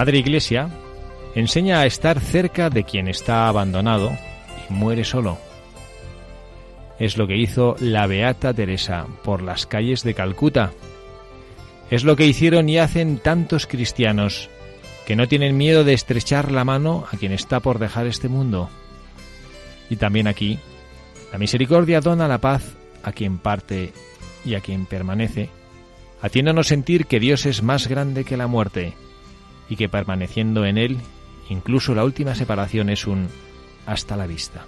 [0.00, 0.70] Madre Iglesia
[1.34, 4.10] enseña a estar cerca de quien está abandonado
[4.66, 5.36] y muere solo.
[6.98, 10.72] Es lo que hizo la Beata Teresa por las calles de Calcuta.
[11.90, 14.48] Es lo que hicieron y hacen tantos cristianos
[15.04, 18.70] que no tienen miedo de estrechar la mano a quien está por dejar este mundo.
[19.90, 20.58] Y también aquí,
[21.30, 23.92] la misericordia dona la paz a quien parte
[24.46, 25.50] y a quien permanece,
[26.22, 28.94] haciéndonos sentir que Dios es más grande que la muerte
[29.70, 30.98] y que permaneciendo en él,
[31.48, 33.28] incluso la última separación es un
[33.86, 34.66] hasta la vista.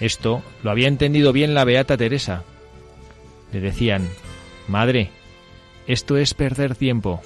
[0.00, 2.44] Esto lo había entendido bien la Beata Teresa.
[3.52, 4.08] Le decían,
[4.68, 5.10] Madre,
[5.86, 7.20] esto es perder tiempo.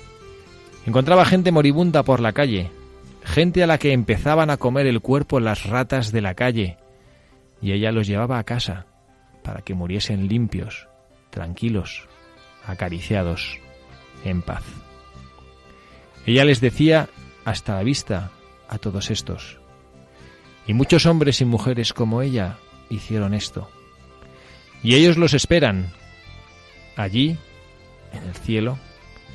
[0.87, 2.71] Encontraba gente moribunda por la calle,
[3.25, 6.79] gente a la que empezaban a comer el cuerpo las ratas de la calle,
[7.61, 8.87] y ella los llevaba a casa
[9.45, 10.89] para que muriesen limpios,
[11.31, 12.09] tranquilos,
[12.67, 13.59] acariciados,
[14.25, 14.65] en paz.
[16.27, 17.09] Ella les decía
[17.45, 18.31] hasta la vista
[18.69, 19.59] a todos estos.
[20.67, 23.69] Y muchos hombres y mujeres como ella hicieron esto.
[24.83, 25.93] Y ellos los esperan
[26.97, 27.37] allí,
[28.13, 28.79] en el cielo,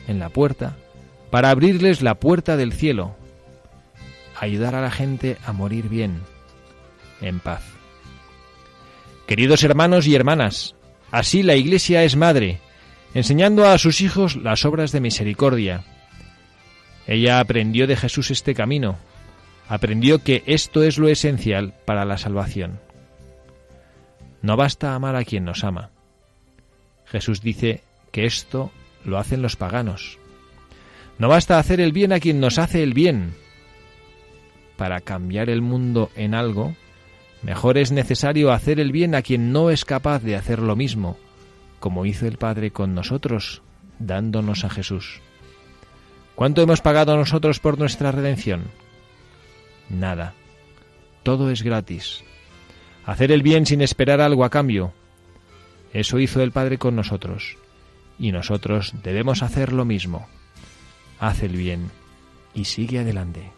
[0.07, 0.77] en la puerta,
[1.29, 3.15] para abrirles la puerta del cielo,
[4.39, 6.21] ayudar a la gente a morir bien,
[7.21, 7.63] en paz.
[9.25, 10.75] Queridos hermanos y hermanas,
[11.11, 12.59] así la Iglesia es madre,
[13.13, 15.83] enseñando a sus hijos las obras de misericordia,
[17.07, 18.97] ella aprendió de Jesús este camino,
[19.69, 22.79] aprendió que esto es lo esencial para la salvación.
[24.41, 25.89] No basta amar a quien nos ama.
[27.05, 27.81] Jesús dice
[28.11, 28.71] que esto
[29.05, 30.19] lo hacen los paganos.
[31.17, 33.33] No basta hacer el bien a quien nos hace el bien.
[34.75, 36.75] Para cambiar el mundo en algo,
[37.41, 41.17] mejor es necesario hacer el bien a quien no es capaz de hacer lo mismo,
[41.79, 43.63] como hizo el Padre con nosotros,
[43.97, 45.21] dándonos a Jesús.
[46.37, 48.65] ¿Cuánto hemos pagado nosotros por nuestra redención?
[49.89, 50.35] Nada.
[51.23, 52.23] Todo es gratis.
[53.07, 54.93] Hacer el bien sin esperar algo a cambio.
[55.93, 57.57] Eso hizo el Padre con nosotros.
[58.19, 60.27] Y nosotros debemos hacer lo mismo.
[61.19, 61.89] Haz el bien
[62.53, 63.51] y sigue adelante.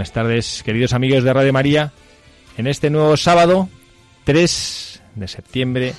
[0.00, 1.92] Buenas tardes, queridos amigos de Radio María.
[2.56, 3.68] En este nuevo sábado,
[4.24, 5.92] 3 de septiembre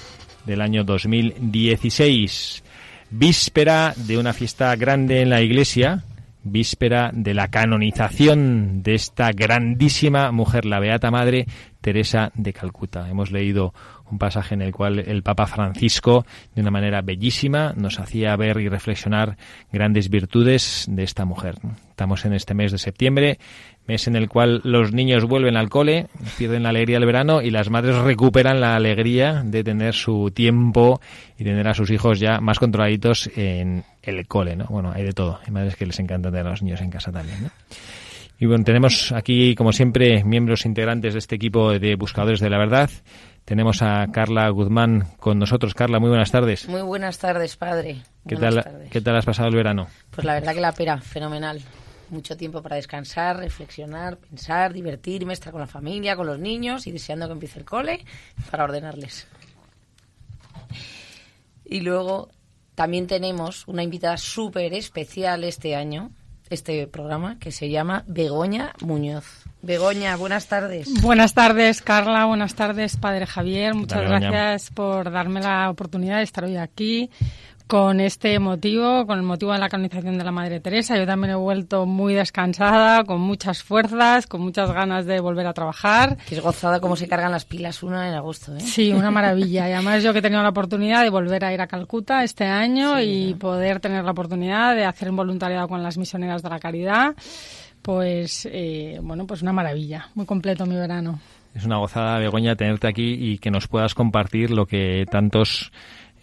[0.44, 2.64] del año 2016,
[3.12, 6.04] víspera de una fiesta grande en la iglesia,
[6.42, 11.46] víspera de la canonización de esta grandísima mujer, la Beata Madre
[11.82, 13.08] Teresa de Calcuta.
[13.08, 13.72] Hemos leído
[14.12, 18.60] un pasaje en el cual el Papa Francisco, de una manera bellísima, nos hacía ver
[18.60, 19.38] y reflexionar
[19.72, 21.56] grandes virtudes de esta mujer.
[21.90, 23.40] Estamos en este mes de septiembre,
[23.88, 26.08] mes en el cual los niños vuelven al cole,
[26.38, 31.02] pierden la alegría del verano y las madres recuperan la alegría de tener su tiempo
[31.38, 34.66] y tener a sus hijos ya más controladitos en el cole, ¿no?
[34.70, 35.40] Bueno, hay de todo.
[35.46, 37.50] Hay madres que les encantan tener a los niños en casa también, ¿no?
[38.40, 42.58] Y bueno, tenemos aquí, como siempre, miembros integrantes de este equipo de Buscadores de la
[42.58, 42.90] Verdad.
[43.46, 45.76] Tenemos a Carla Guzmán con nosotros.
[45.76, 46.68] Carla, muy buenas tardes.
[46.68, 47.98] Muy buenas tardes, padre.
[48.28, 49.88] ¿Qué, tal, ¿Qué tal has pasado el verano?
[50.10, 51.62] Pues la verdad que la pera, fenomenal.
[52.12, 56.92] Mucho tiempo para descansar, reflexionar, pensar, divertirme, estar con la familia, con los niños y
[56.92, 58.06] deseando que empiece el cole
[58.52, 59.28] para ordenarles.
[61.64, 62.30] Y luego
[62.76, 66.12] también tenemos una invitada súper especial este año,
[66.50, 69.46] este programa, que se llama Begoña Muñoz.
[69.62, 71.02] Begoña, buenas tardes.
[71.02, 72.26] Buenas tardes, Carla.
[72.26, 73.74] Buenas tardes, Padre Javier.
[73.74, 77.10] Muchas gracias por darme la oportunidad de estar hoy aquí
[77.72, 80.98] con este motivo, con el motivo de la canonización de la Madre Teresa.
[80.98, 85.54] Yo también he vuelto muy descansada, con muchas fuerzas, con muchas ganas de volver a
[85.54, 86.18] trabajar.
[86.28, 88.60] Que es gozada cómo se cargan las pilas una en agosto, ¿eh?
[88.60, 89.70] Sí, una maravilla.
[89.70, 92.44] Y además yo que he tenido la oportunidad de volver a ir a Calcuta este
[92.44, 96.60] año y poder tener la oportunidad de hacer un voluntariado con las misioneras de la
[96.60, 97.16] caridad
[97.82, 101.20] pues eh, bueno, pues una maravilla, muy completo mi verano.
[101.54, 105.72] Es una gozada, Begoña, tenerte aquí y que nos puedas compartir lo que tantos,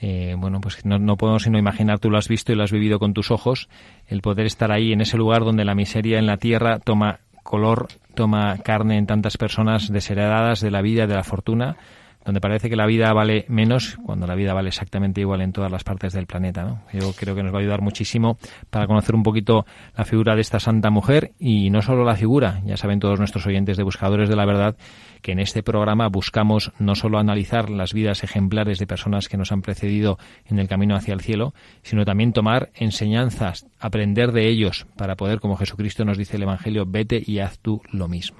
[0.00, 2.72] eh, bueno, pues no, no, podemos sino imaginar, tú lo has visto y lo has
[2.72, 3.68] vivido con tus ojos,
[4.06, 7.88] el poder estar ahí en ese lugar donde la miseria en la tierra toma color,
[8.14, 11.76] toma carne en tantas personas desheredadas de la vida, de la fortuna,
[12.28, 15.72] donde parece que la vida vale menos cuando la vida vale exactamente igual en todas
[15.72, 16.62] las partes del planeta.
[16.62, 16.82] ¿no?
[16.92, 18.36] Yo creo que nos va a ayudar muchísimo
[18.68, 19.64] para conocer un poquito
[19.96, 23.46] la figura de esta santa mujer y no solo la figura, ya saben todos nuestros
[23.46, 24.76] oyentes de Buscadores de la Verdad
[25.22, 29.52] que en este programa buscamos no solo analizar las vidas ejemplares de personas que nos
[29.52, 34.86] han precedido en el camino hacia el cielo, sino también tomar enseñanzas, aprender de ellos
[34.96, 38.38] para poder, como Jesucristo nos dice el Evangelio, vete y haz tú lo mismo.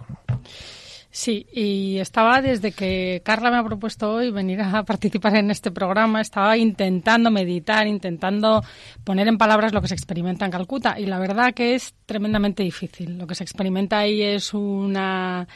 [1.10, 5.70] Sí, y estaba desde que Carla me ha propuesto hoy venir a participar en este
[5.70, 8.62] programa, estaba intentando meditar, intentando
[9.04, 12.62] poner en palabras lo que se experimenta en Calcuta y la verdad que es tremendamente
[12.62, 13.16] difícil.
[13.16, 15.48] Lo que se experimenta ahí es una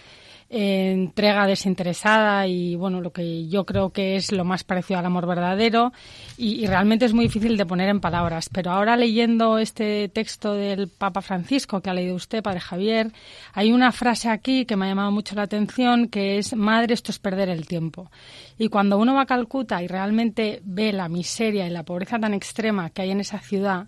[0.54, 5.26] entrega desinteresada y bueno lo que yo creo que es lo más parecido al amor
[5.26, 5.92] verdadero
[6.37, 8.50] y, realmente es muy difícil de poner en palabras.
[8.50, 13.12] Pero ahora leyendo este texto del Papa Francisco que ha leído usted Padre Javier
[13.54, 17.12] hay una frase aquí que me ha llamado mucho la atención que es madre esto
[17.12, 18.11] es perder el tiempo
[18.59, 22.35] y cuando uno va a Calcuta y realmente ve la miseria y la pobreza tan
[22.35, 23.87] extrema que hay en esa ciudad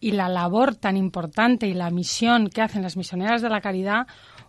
[0.00, 4.06] y la labor tan importante y la misión que hacen las misioneras de la caridad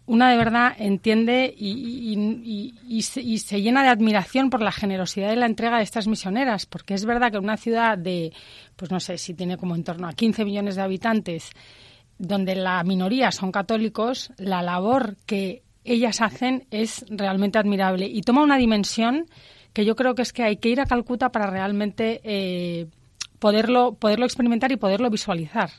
[0.09, 5.77] una de verdad entiende y, se, llena de admiración por la generosidad y la entrega
[5.77, 8.33] de estas misioneras, porque es verdad que una ciudad de,
[8.75, 11.51] pues no sé si tiene como en torno a 15 millones de habitantes,
[12.17, 18.41] donde la minoría son católicos, la labor que ellas hacen es realmente admirable y toma
[18.41, 19.27] una dimensión
[19.73, 22.87] que yo creo que es que hay que ir a Calcuta para realmente eh,
[23.37, 25.69] poderlo, poderlo experimentar y poderlo visualizar.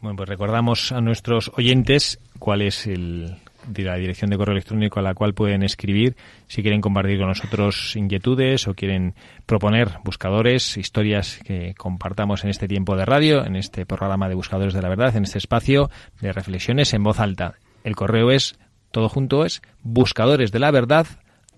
[0.00, 3.36] Bueno, pues recordamos a nuestros oyentes cuál es el,
[3.76, 6.16] la dirección de correo electrónico a la cual pueden escribir
[6.46, 9.14] si quieren compartir con nosotros inquietudes o quieren
[9.46, 14.74] proponer buscadores, historias que compartamos en este tiempo de radio, en este programa de Buscadores
[14.74, 15.90] de la Verdad, en este espacio
[16.20, 17.54] de reflexiones en voz alta.
[17.84, 18.58] El correo es,
[18.90, 21.06] todo junto es, buscadores de la verdad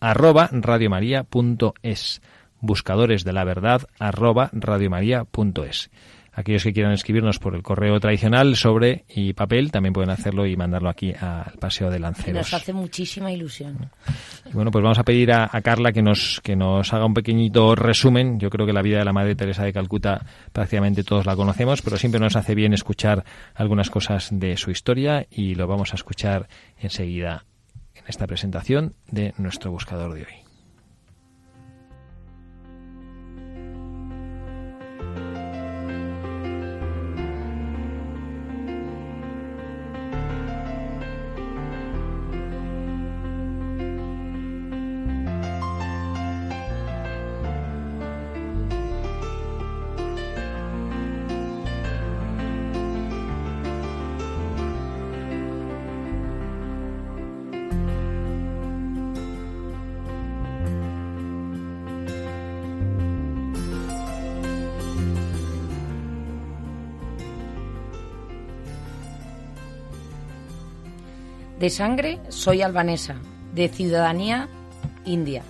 [0.00, 2.22] arroba radiomaria.es
[2.62, 5.90] buscadores de la verdad arroba radiomaria.es
[6.40, 10.56] aquellos que quieran escribirnos por el correo tradicional sobre y papel también pueden hacerlo y
[10.56, 12.34] mandarlo aquí al Paseo de Lanceros.
[12.34, 13.90] Nos hace muchísima ilusión.
[14.52, 18.40] bueno, pues vamos a pedir a, Carla que nos, que nos haga un pequeñito resumen.
[18.40, 21.82] Yo creo que la vida de la Madre Teresa de Calcuta prácticamente todos la conocemos,
[21.82, 25.96] pero siempre nos hace bien escuchar algunas cosas de su historia y lo vamos a
[25.96, 27.44] escuchar enseguida
[27.94, 30.39] en esta presentación de nuestro buscador de hoy.
[71.60, 73.16] De sangre soy albanesa,
[73.54, 74.48] de ciudadanía
[75.04, 75.42] india.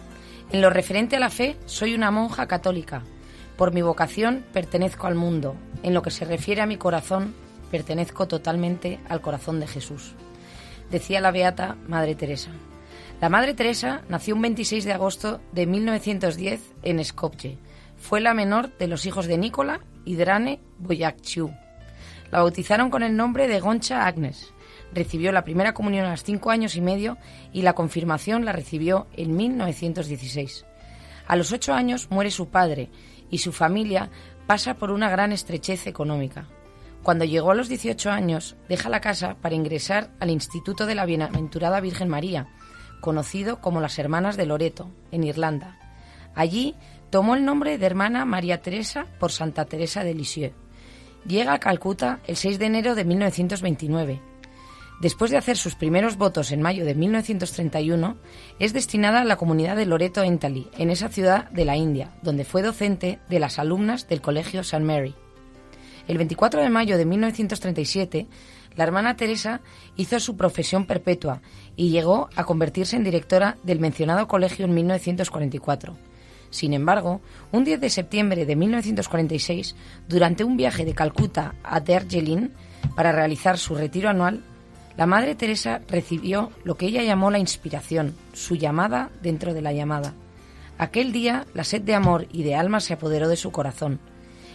[0.50, 3.04] En lo referente a la fe, soy una monja católica.
[3.56, 5.54] Por mi vocación pertenezco al mundo.
[5.84, 7.32] En lo que se refiere a mi corazón,
[7.70, 10.14] pertenezco totalmente al corazón de Jesús.
[10.90, 12.50] Decía la beata Madre Teresa.
[13.20, 17.56] La Madre Teresa nació un 26 de agosto de 1910 en Skopje.
[17.96, 21.54] Fue la menor de los hijos de Nicola y Drane Boyakciu.
[22.32, 24.52] La bautizaron con el nombre de Goncha Agnes.
[24.92, 27.16] Recibió la primera comunión a los cinco años y medio
[27.52, 30.66] y la confirmación la recibió en 1916.
[31.26, 32.90] A los ocho años muere su padre
[33.30, 34.10] y su familia
[34.46, 36.48] pasa por una gran estrechez económica.
[37.02, 41.06] Cuando llegó a los 18 años, deja la casa para ingresar al Instituto de la
[41.06, 42.48] Bienaventurada Virgen María,
[43.00, 45.78] conocido como las Hermanas de Loreto, en Irlanda.
[46.34, 46.74] Allí
[47.10, 50.54] tomó el nombre de hermana María Teresa por Santa Teresa de Lisieux.
[51.26, 54.29] Llega a Calcuta el 6 de enero de 1929.
[55.00, 58.16] Después de hacer sus primeros votos en mayo de 1931,
[58.58, 62.44] es destinada a la comunidad de Loreto Entally, en esa ciudad de la India, donde
[62.44, 64.84] fue docente de las alumnas del Colegio St.
[64.84, 65.14] Mary.
[66.06, 68.26] El 24 de mayo de 1937
[68.76, 69.60] la hermana Teresa
[69.96, 71.42] hizo su profesión perpetua
[71.76, 75.96] y llegó a convertirse en directora del mencionado colegio en 1944.
[76.50, 77.20] Sin embargo,
[77.52, 79.76] un 10 de septiembre de 1946,
[80.08, 82.50] durante un viaje de Calcuta a Darjeeling
[82.96, 84.42] para realizar su retiro anual,
[85.00, 89.72] la Madre Teresa recibió lo que ella llamó la inspiración, su llamada dentro de la
[89.72, 90.12] llamada.
[90.76, 93.98] Aquel día la sed de amor y de alma se apoderó de su corazón.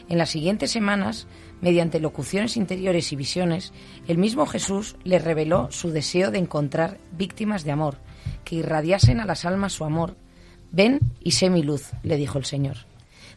[0.07, 1.25] En las siguientes semanas
[1.61, 3.73] mediante locuciones interiores y visiones,
[4.07, 7.97] el mismo Jesús le reveló su deseo de encontrar víctimas de amor,
[8.43, 10.15] que irradiasen a las almas su amor.
[10.71, 12.77] Ven y sé mi luz, le dijo el Señor.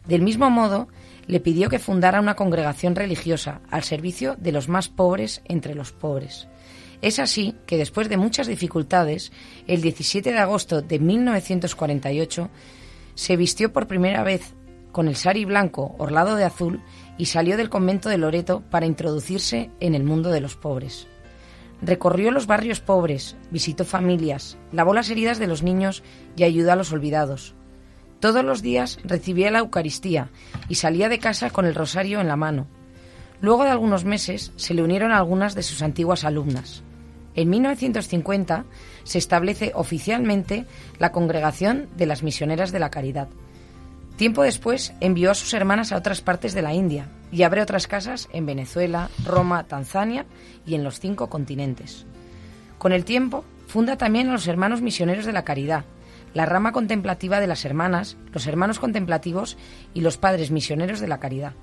[0.05, 0.87] Del mismo modo,
[1.25, 5.91] le pidió que fundara una congregación religiosa al servicio de los más pobres entre los
[5.91, 6.47] pobres.
[7.01, 9.31] Es así que después de muchas dificultades,
[9.67, 12.49] el 17 de agosto de 1948,
[13.15, 14.53] se vistió por primera vez
[14.91, 16.81] con el sari blanco orlado de azul
[17.17, 21.07] y salió del convento de Loreto para introducirse en el mundo de los pobres.
[21.81, 26.03] Recorrió los barrios pobres, visitó familias, lavó las heridas de los niños
[26.35, 27.55] y ayudó a los olvidados.
[28.19, 30.29] Todos los días recibía la Eucaristía
[30.67, 32.67] y salía de casa con el rosario en la mano.
[33.39, 36.83] Luego de algunos meses se le unieron algunas de sus antiguas alumnas.
[37.39, 38.65] En 1950
[39.03, 40.65] se establece oficialmente
[40.97, 43.29] la Congregación de las Misioneras de la Caridad,
[44.19, 47.87] Tiempo después envió a sus hermanas a otras partes de la India y abre otras
[47.87, 50.25] casas en Venezuela, Roma, Tanzania
[50.65, 52.05] y en los cinco continentes.
[52.77, 55.85] Con el tiempo, funda también a los Hermanos Misioneros de la Caridad,
[56.33, 59.55] la rama contemplativa de las hermanas, los hermanos contemplativos
[59.93, 61.53] y los padres misioneros de la caridad,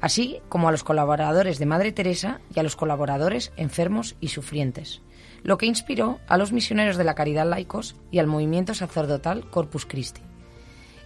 [0.00, 5.00] así como a los colaboradores de Madre Teresa y a los colaboradores enfermos y sufrientes,
[5.42, 9.86] lo que inspiró a los misioneros de la caridad laicos y al movimiento sacerdotal Corpus
[9.86, 10.22] Christi.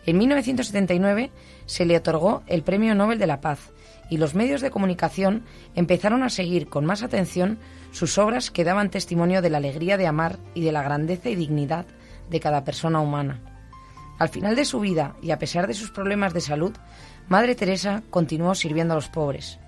[0.07, 1.31] En 1979
[1.67, 3.73] se le otorgó el Premio Nobel de la Paz
[4.11, 7.59] y los medios de comunicación empezaron a seguir con más atención
[7.91, 11.37] sus obras que daban testimonio de la alegría de amar y de la grandeza y
[11.37, 11.87] dignidad
[12.29, 13.41] de cada persona humana.
[14.19, 16.73] Al final de su vida y a pesar de sus problemas de salud,
[17.29, 19.59] Madre Teresa continuó sirviendo a los pobres.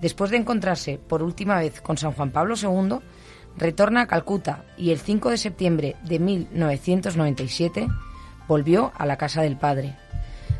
[0.00, 2.98] Después de encontrarse por última vez con San Juan Pablo II,
[3.56, 7.88] retorna a Calcuta y el 5 de septiembre de 1997
[8.48, 9.96] volvió a la casa del Padre.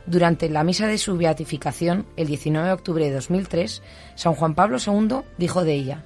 [0.06, 3.82] Durante la misa de su beatificación, el 19 de octubre de 2003,
[4.14, 6.04] San Juan Pablo II dijo de ella,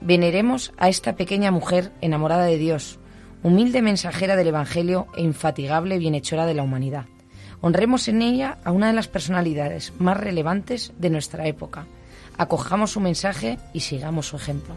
[0.00, 2.98] Veneremos a esta pequeña mujer enamorada de Dios,
[3.42, 7.06] humilde mensajera del Evangelio e infatigable bienhechora de la humanidad.
[7.60, 11.86] Honremos en ella a una de las personalidades más relevantes de nuestra época.
[12.36, 14.74] Acojamos su mensaje y sigamos su ejemplo.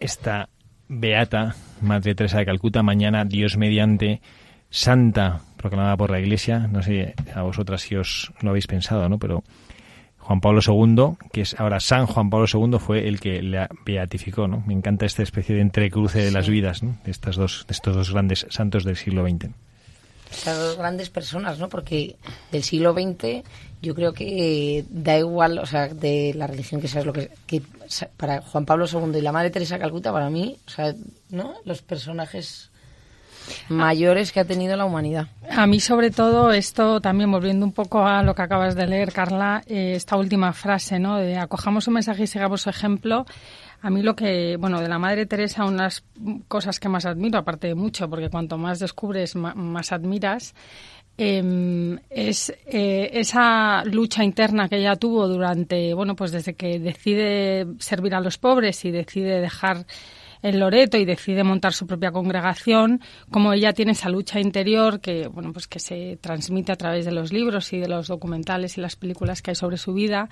[0.00, 0.48] Esta
[0.88, 4.20] beata Madre Teresa de Calcuta, mañana Dios mediante
[4.70, 6.68] santa proclamada por la Iglesia.
[6.70, 9.18] No sé a vosotras si os lo habéis pensado, ¿no?
[9.18, 9.44] Pero
[10.18, 14.48] Juan Pablo II, que es ahora San Juan Pablo II, fue el que la beatificó,
[14.48, 14.62] ¿no?
[14.66, 16.96] Me encanta esta especie de entrecruce de las vidas, ¿no?
[17.04, 19.50] De estas dos, de estos dos grandes santos del siglo XX.
[20.44, 21.68] Dos grandes personas, ¿no?
[21.68, 22.16] Porque
[22.50, 23.42] del siglo XX
[23.82, 27.62] yo creo que da igual, o sea, de la religión que seas lo que, que
[28.16, 30.94] para Juan Pablo II y la Madre Teresa Calcuta, para mí, o sea,
[31.30, 31.54] ¿no?
[31.64, 32.70] Los personajes
[33.68, 35.28] mayores que ha tenido la humanidad.
[35.50, 39.12] A mí, sobre todo, esto también volviendo un poco a lo que acabas de leer,
[39.12, 41.16] Carla, eh, esta última frase, ¿no?
[41.16, 43.26] De acojamos un mensaje y sigamos su ejemplo.
[43.82, 46.04] A mí lo que, bueno, de la Madre Teresa, unas
[46.48, 50.54] cosas que más admiro, aparte de mucho, porque cuanto más descubres, más, admiras,
[51.18, 57.66] em, es eh, esa lucha interna que ella tuvo durante, bueno, pues desde que decide
[57.78, 59.86] servir a los pobres y decide dejar
[60.42, 65.28] en Loreto y decide montar su propia congregación, como ella tiene esa lucha interior que,
[65.28, 68.80] bueno, pues que se transmite a través de los libros y de los documentales y
[68.80, 70.28] las películas que hay sobre su vida,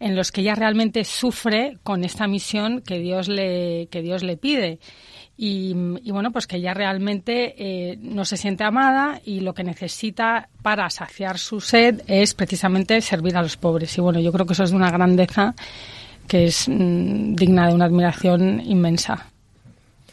[0.00, 4.36] en los que ella realmente sufre con esta misión que Dios le, que Dios le
[4.36, 4.78] pide.
[5.38, 5.74] Y,
[6.10, 10.88] bueno, pues que ella realmente eh, no se siente amada y lo que necesita para
[10.88, 13.96] saciar su sed es precisamente servir a los pobres.
[13.98, 15.54] Y bueno, yo creo que eso es de una grandeza
[16.26, 19.30] que es mm, digna de una admiración inmensa.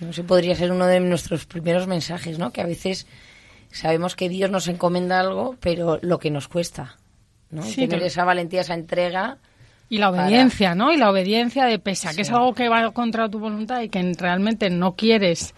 [0.04, 2.52] No sé, podría ser uno de nuestros primeros mensajes, ¿no?
[2.52, 3.08] Que a veces
[3.72, 6.98] sabemos que Dios nos encomienda algo, pero lo que nos cuesta,
[7.50, 7.64] ¿no?
[7.64, 9.38] Tener esa valentía, esa entrega.
[9.90, 10.92] Y la obediencia, ¿no?
[10.92, 14.14] Y la obediencia de pesa, que es algo que va contra tu voluntad y que
[14.18, 15.54] realmente no quieres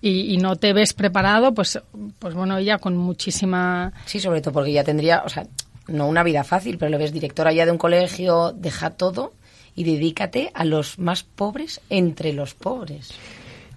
[0.00, 1.80] y, no te ves preparado, pues,
[2.18, 3.92] pues bueno, ella con muchísima...
[4.04, 5.46] Sí, sobre todo porque ya tendría, o sea,
[5.88, 9.32] no una vida fácil, pero lo ves directora ya de un colegio, deja todo
[9.74, 13.14] y dedícate a los más pobres entre los pobres.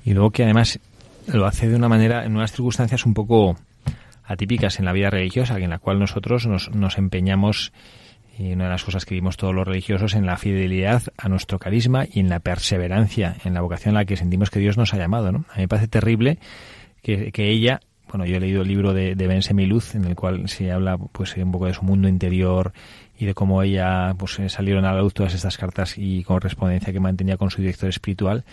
[0.03, 0.79] Y luego que además
[1.27, 3.57] lo hace de una manera, en unas circunstancias un poco
[4.23, 7.73] atípicas en la vida religiosa, en la cual nosotros nos, nos empeñamos,
[8.37, 11.59] y una de las cosas que vimos todos los religiosos, en la fidelidad a nuestro
[11.59, 14.93] carisma y en la perseverancia, en la vocación a la que sentimos que Dios nos
[14.93, 15.31] ha llamado.
[15.31, 15.45] ¿no?
[15.49, 16.37] A mí me parece terrible
[17.01, 20.15] que, que ella, bueno, yo he leído el libro de, de Ben Semiluz, en el
[20.15, 22.71] cual se habla pues un poco de su mundo interior
[23.17, 26.99] y de cómo ella pues salieron a la luz todas estas cartas y correspondencia que
[26.99, 28.45] mantenía con su director espiritual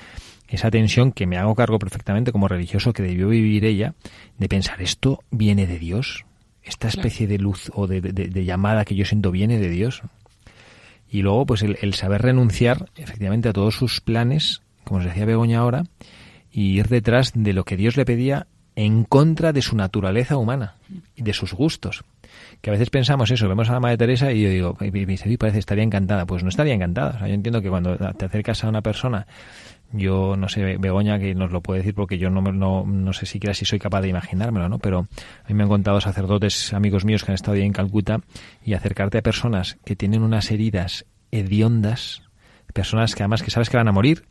[0.48, 3.94] esa tensión que me hago cargo perfectamente como religioso que debió vivir ella,
[4.38, 6.24] de pensar, ¿esto viene de Dios?
[6.62, 10.02] ¿Esta especie de luz o de, llamada que yo siento viene de Dios?
[11.08, 15.60] Y luego, pues el, saber renunciar efectivamente a todos sus planes, como os decía Begoña
[15.60, 15.84] ahora,
[16.50, 20.74] y ir detrás de lo que Dios le pedía en contra de su naturaleza humana
[21.14, 22.04] y de sus gustos.
[22.60, 24.74] Que a veces pensamos eso, vemos a la Madre Teresa y yo digo,
[25.38, 26.26] parece estaría encantada.
[26.26, 27.26] Pues no estaría encantada.
[27.26, 29.26] yo entiendo que cuando te acercas a una persona
[29.96, 33.26] yo no sé, Begoña, que nos lo puede decir porque yo no, no, no sé
[33.26, 34.78] siquiera si soy capaz de imaginármelo, ¿no?
[34.78, 35.08] Pero
[35.44, 38.20] a mí me han contado sacerdotes, amigos míos que han estado ahí en Calcuta
[38.64, 42.22] y acercarte a personas que tienen unas heridas hediondas,
[42.72, 44.24] personas que además que sabes que van a morir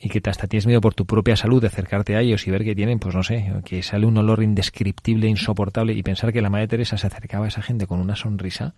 [0.00, 2.64] y que hasta tienes miedo por tu propia salud de acercarte a ellos y ver
[2.64, 6.50] que tienen, pues no sé, que sale un olor indescriptible, insoportable y pensar que la
[6.50, 8.74] Madre Teresa se acercaba a esa gente con una sonrisa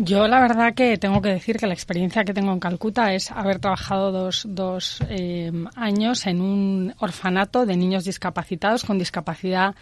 [0.00, 3.32] yo la verdad que tengo que decir que la experiencia que tengo en Calcuta es
[3.32, 9.74] haber trabajado dos, dos eh, años en un orfanato de niños discapacitados con discapacidad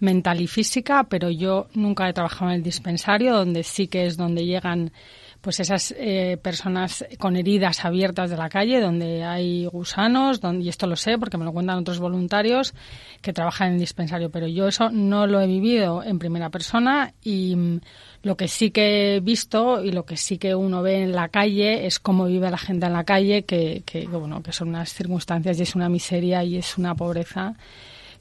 [0.00, 4.16] mental y física, pero yo nunca he trabajado en el dispensario, donde sí que es
[4.16, 4.90] donde llegan
[5.40, 10.86] pues esas eh, personas con heridas abiertas de la calle, donde hay gusanos, y esto
[10.86, 12.74] lo sé porque me lo cuentan otros voluntarios
[13.22, 17.14] que trabajan en el dispensario, pero yo eso no lo he vivido en primera persona
[17.22, 17.80] y mm,
[18.22, 21.28] lo que sí que he visto y lo que sí que uno ve en la
[21.28, 24.92] calle es cómo vive la gente en la calle, que, que bueno, que son unas
[24.92, 27.54] circunstancias y es una miseria y es una pobreza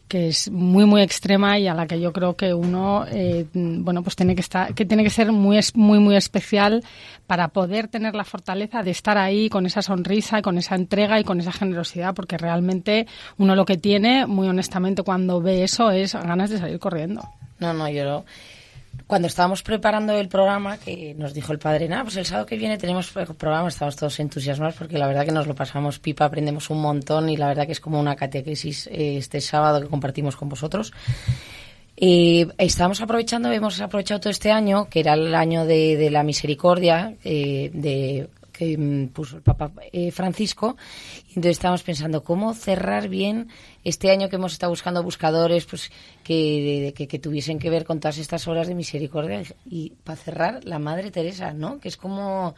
[0.10, 4.04] que es muy muy extrema y a la que yo creo que uno eh, bueno
[4.04, 6.84] pues tiene que estar que tiene que ser muy muy muy especial
[7.28, 11.20] para poder tener la fortaleza de estar ahí con esa sonrisa y con esa entrega
[11.20, 15.92] y con esa generosidad porque realmente uno lo que tiene muy honestamente cuando ve eso
[15.92, 17.22] es ganas de salir corriendo.
[17.60, 18.26] No no yo
[19.10, 22.58] cuando estábamos preparando el programa, que nos dijo el padre, nada, pues el sábado que
[22.58, 26.70] viene tenemos programa, estamos todos entusiasmados porque la verdad que nos lo pasamos pipa, aprendemos
[26.70, 30.36] un montón y la verdad que es como una catequesis eh, este sábado que compartimos
[30.36, 30.94] con vosotros.
[31.96, 37.16] Y estábamos aprovechando, hemos aprovechado todo este año, que era el año de, la misericordia,
[37.24, 40.76] eh, de que mm, puso el Papa eh, Francisco.
[41.30, 43.48] Entonces estábamos pensando cómo cerrar bien
[43.86, 45.90] este año que hemos estado buscando buscadores pues
[46.26, 49.42] que, que, tuviesen que ver con todas estas obras de misericordia.
[49.66, 51.80] Y para cerrar, la Madre Teresa, ¿no?
[51.80, 52.54] Que es como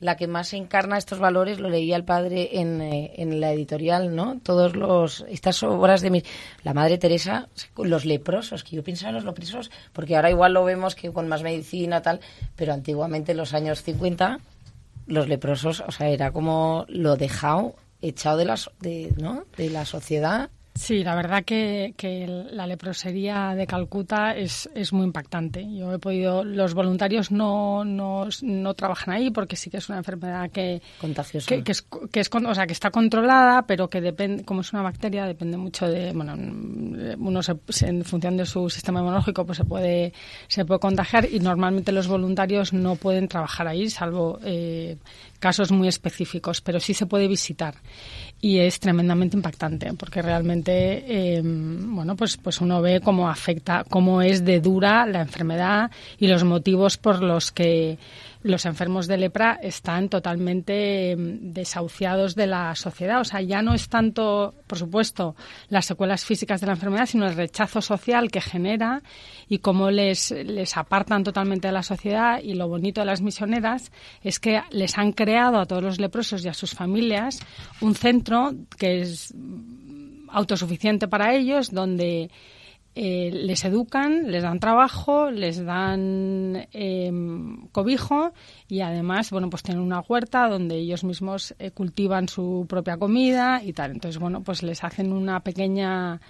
[0.00, 4.16] la que más encarna estos valores, lo leía el padre en, eh, en la editorial,
[4.16, 4.40] ¿no?
[4.42, 6.24] Todos los estas obras de
[6.64, 10.64] la Madre Teresa, los leprosos, que yo pensaba en los leprosos, porque ahora igual lo
[10.64, 12.18] vemos que con más medicina tal,
[12.56, 14.40] pero antiguamente en los años 50
[15.06, 19.44] los leprosos, o sea, era como lo dejado, echado de la, de, ¿no?
[19.56, 20.50] de la sociedad.
[20.76, 25.64] Sí, la verdad que, que, la leprosería de Calcuta es, es, muy impactante.
[25.72, 29.98] Yo he podido, los voluntarios no, no, no, trabajan ahí porque sí que es una
[29.98, 34.44] enfermedad que, contagiosa, que, es, que es, o sea, que está controlada, pero que depende,
[34.44, 37.56] como es una bacteria, depende mucho de, bueno, uno se,
[37.86, 40.12] en función de su sistema inmunológico, pues se puede,
[40.48, 44.96] se puede contagiar y normalmente los voluntarios no pueden trabajar ahí, salvo eh,
[45.38, 47.76] casos muy específicos, pero sí se puede visitar
[48.40, 54.20] y es tremendamente impactante porque realmente, em, bueno, pues, pues uno ve cómo afecta, cómo
[54.22, 57.98] es de dura la enfermedad y los motivos por los que
[58.44, 63.20] los enfermos de lepra están totalmente em, desahuciados de la sociedad.
[63.20, 65.34] O sea, ya no es tanto, por supuesto,
[65.70, 69.02] las secuelas físicas de la enfermedad, sino el rechazo social que genera
[69.48, 72.38] y cómo les, les apartan totalmente de la sociedad.
[72.42, 73.90] Y lo bonito de las misioneras
[74.22, 77.40] es que les han creado a todos los leprosos y a sus familias
[77.80, 79.32] un centro que es
[80.28, 82.30] autosuficiente para ellos, donde
[82.96, 88.32] eh, les educan, les dan trabajo, les dan em, cobijo
[88.68, 93.62] y además, bueno, pues tienen una huerta donde ellos mismos eh, cultivan su propia comida
[93.64, 93.90] y tal.
[93.90, 96.20] Entonces, bueno, pues les hacen una pequeña,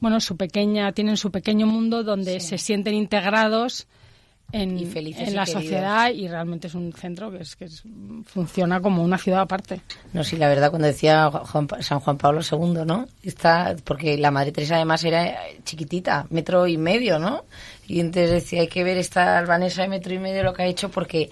[0.00, 3.86] bueno, su pequeña, tienen su pequeño mundo donde se sienten integrados
[4.50, 7.68] en, en la sociedad y realmente es un centro que es que
[8.24, 9.82] funciona como una ciudad aparte.
[10.14, 11.30] No, sí, la verdad cuando decía
[11.80, 13.06] San Juan Pablo II, ¿no?
[13.22, 17.44] Está porque la Madre Teresa además era chiquitita, metro y medio, ¿no?
[17.86, 20.66] Y entonces decía hay que ver esta albanesa de metro y medio lo que ha
[20.66, 21.30] hecho porque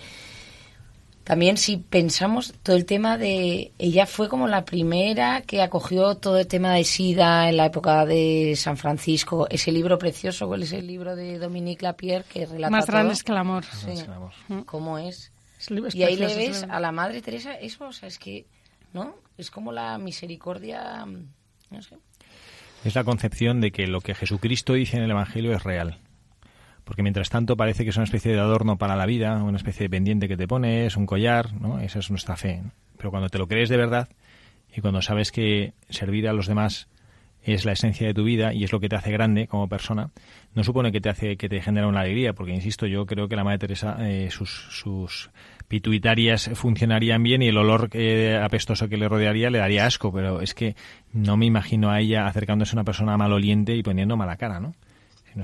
[1.27, 3.73] también si pensamos todo el tema de...
[3.81, 8.07] Ella fue como la primera que acogió todo el tema de SIDA en la época
[8.07, 9.49] de San Francisco.
[9.51, 13.33] Ese libro precioso, ¿cuál es el libro de Dominique Lapierre que relata Más grandes que
[13.33, 13.65] el amor.
[14.67, 15.33] ¿Cómo es?
[15.95, 18.47] y ahí le ves a la Madre Teresa eso, o sea, es que,
[18.93, 19.17] ¿no?
[19.37, 21.97] Es como la misericordia, no sé.
[22.85, 25.99] Es la concepción de que lo que Jesucristo dice en el Evangelio es real
[26.87, 29.83] porque mientras tanto parece que es una especie de adorno para la vida, una especie
[29.85, 31.81] de pendiente que te pones, un collar, ¿no?
[31.81, 32.63] Esa es nuestra fe.
[32.97, 34.09] Pero cuando te lo crees de verdad
[34.73, 36.87] y cuando sabes que servir a los demás
[37.43, 40.11] es la esencia de tu vida y es lo que te hace grande como persona,
[40.55, 43.35] no supone que te hace que te genera una alegría, porque insisto, yo creo que
[43.35, 45.31] la Madre Teresa eh, sus, sus
[45.67, 50.41] pituitarias funcionarían bien y el olor eh, apestoso que le rodearía le daría asco, pero
[50.41, 50.77] es que
[51.13, 54.77] no me imagino a ella acercándose a una persona maloliente y poniendo mala cara, ¿no?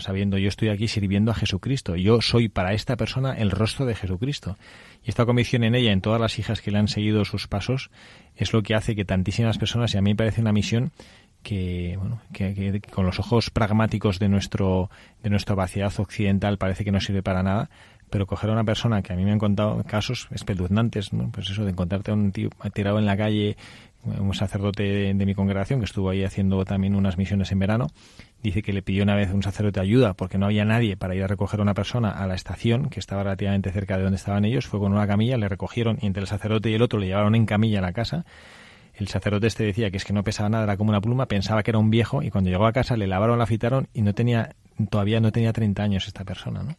[0.00, 1.96] Sabiendo yo estoy aquí sirviendo a Jesucristo.
[1.96, 4.56] Yo soy para esta persona el rostro de Jesucristo.
[5.04, 7.90] Y esta convicción en ella, en todas las hijas que le han seguido sus pasos,
[8.36, 10.92] es lo que hace que tantísimas personas, y a mí me parece una misión
[11.42, 14.90] que, bueno, que, con los ojos pragmáticos de nuestro
[15.22, 17.68] de nuestra vaciedad occidental parece que no sirve para nada,
[18.10, 21.30] pero coger a una persona que a mí me han contado casos espeluznantes, ¿no?
[21.32, 23.56] pues eso de encontrarte a un tío tirado en la calle,
[24.04, 27.86] un sacerdote de mi congregación que estuvo ahí haciendo también unas misiones en verano,
[28.42, 31.22] Dice que le pidió una vez un sacerdote ayuda porque no había nadie para ir
[31.22, 34.44] a recoger a una persona a la estación, que estaba relativamente cerca de donde estaban
[34.44, 34.66] ellos.
[34.66, 37.36] Fue con una camilla, le recogieron y entre el sacerdote y el otro le llevaron
[37.36, 38.24] en camilla a la casa.
[38.94, 41.62] El sacerdote este decía que es que no pesaba nada, era como una pluma, pensaba
[41.62, 44.12] que era un viejo y cuando llegó a casa le lavaron, la afitaron y no
[44.12, 44.56] tenía,
[44.90, 46.74] todavía no tenía 30 años esta persona, ¿no?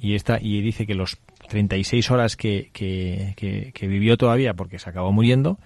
[0.00, 1.18] Y, esta, y dice que los
[1.48, 5.58] 36 horas que, que, que, que vivió todavía porque se acabó muriendo,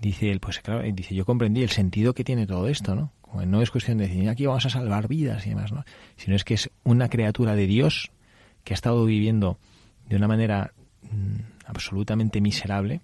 [0.00, 3.10] dice él, pues claro, dice, yo comprendí el sentido que tiene todo esto, ¿no?
[3.44, 5.84] No es cuestión de decir, aquí vamos a salvar vidas y demás, ¿no?
[6.16, 8.10] Sino es que es una criatura de Dios
[8.64, 9.58] que ha estado viviendo
[10.08, 10.72] de una manera
[11.02, 13.00] mm, absolutamente miserable,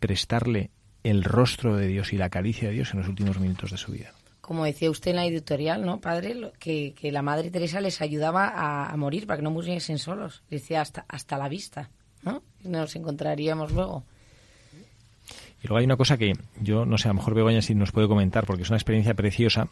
[0.00, 0.70] prestarle
[1.02, 3.92] el rostro de Dios y la caricia de Dios en los últimos minutos de su
[3.92, 4.12] vida.
[4.40, 6.52] Como decía usted en la editorial, ¿no, padre?
[6.58, 8.52] Que, la Madre Teresa les ayudaba
[8.90, 10.42] a, morir para que no muriesen solos.
[10.50, 11.90] Decía hasta, hasta la vista,
[12.22, 12.42] ¿no?
[12.62, 14.04] Nos encontraríamos luego.
[15.64, 17.90] Y luego hay una cosa que yo, no sé, a lo mejor Begoña si nos
[17.90, 19.68] puede comentar, porque es una experiencia preciosa,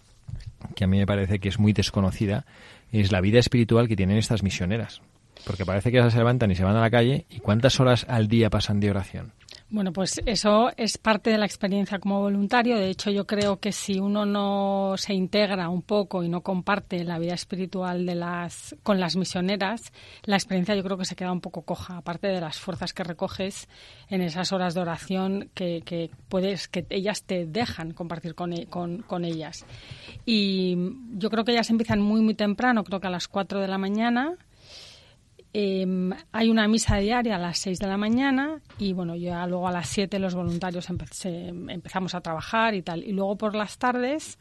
[0.74, 2.46] que a mí me parece que es muy desconocida,
[2.92, 5.02] es la vida espiritual que tienen estas misioneras.
[5.46, 8.28] Porque parece que se levantan y se van a la calle, ¿y cuántas horas al
[8.28, 9.32] día pasan de oración?
[9.72, 12.76] Bueno, pues eso es parte de la experiencia como voluntario.
[12.76, 17.02] De hecho, yo creo que si uno no se integra un poco y no comparte
[17.04, 19.90] la vida espiritual de las, con las misioneras,
[20.24, 23.02] la experiencia yo creo que se queda un poco coja, aparte de las fuerzas que
[23.02, 23.66] recoges
[24.10, 28.52] en esas horas de oración que, puedes, que ellas te dejan compartir con,
[29.06, 29.64] con ellas.
[30.26, 30.76] Y
[31.14, 33.78] yo creo que ellas empiezan muy, muy temprano, creo que a las 4 de la
[33.78, 34.36] mañana
[35.54, 39.68] Em, hay una misa diaria a las 6 de la mañana y bueno, ya luego
[39.68, 43.04] a las 7 los voluntarios empezamos a trabajar y tal.
[43.04, 44.38] Y luego por las tardes,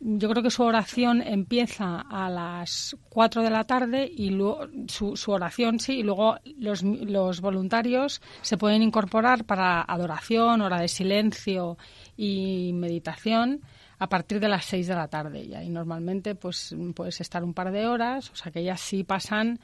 [0.00, 5.30] yo creo que su oración empieza a las 4 de la tarde y luego su,
[5.30, 11.76] oración, sí, y luego los, los voluntarios se pueden incorporar para adoración, hora de silencio
[12.16, 13.60] y meditación
[13.98, 15.44] a partir de las 6 de la tarde.
[15.44, 19.04] Y ahí normalmente pues puedes estar un par de horas, o sea que ellas sí
[19.04, 19.60] pasan,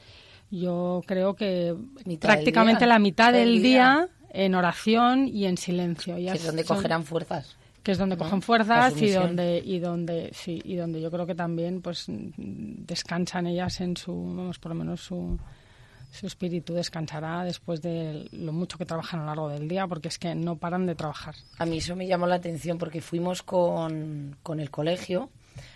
[0.50, 1.74] yo creo que
[2.20, 6.16] prácticamente la mitad del día, en oración y en silencio.
[6.16, 10.60] Que es donde cogerán fuerzas que es donde cogen fuerzas y donde y donde sí
[10.62, 15.00] y donde yo creo que también pues descansan ellas en su vamos por lo menos
[15.00, 15.38] su
[16.10, 20.08] su espíritu descansará después de lo mucho que trabajan a lo largo del día, porque
[20.08, 21.34] es que no paran de trabajar.
[21.58, 25.30] A mí eso me llamó la atención porque fuimos con, con el colegio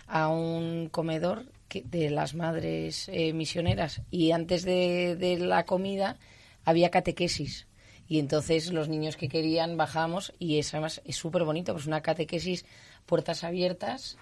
[0.07, 1.45] a un comedor
[1.81, 4.03] de las madres eh, misioneras.
[4.11, 6.19] Y antes de, de la comida
[6.65, 7.67] había catequesis.
[8.07, 12.03] Y entonces los niños que querían bajamos y es además es súper bonito, pues una
[12.03, 12.67] catequesis
[13.07, 14.19] puertas abiertas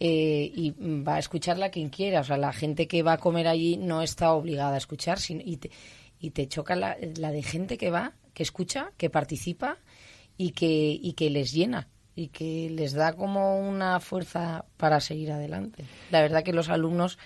[0.00, 0.70] eh, y
[1.02, 2.20] va a escucharla quien quiera.
[2.20, 5.42] O sea, la gente que va a comer allí no está obligada a escuchar sino,
[5.44, 5.70] y, te,
[6.18, 9.78] y te choca la, la, de gente que va, que escucha, que participa
[10.36, 15.30] y que, y que les llena y que les da como una fuerza para seguir
[15.30, 15.84] adelante.
[16.10, 17.16] La verdad que los alumnos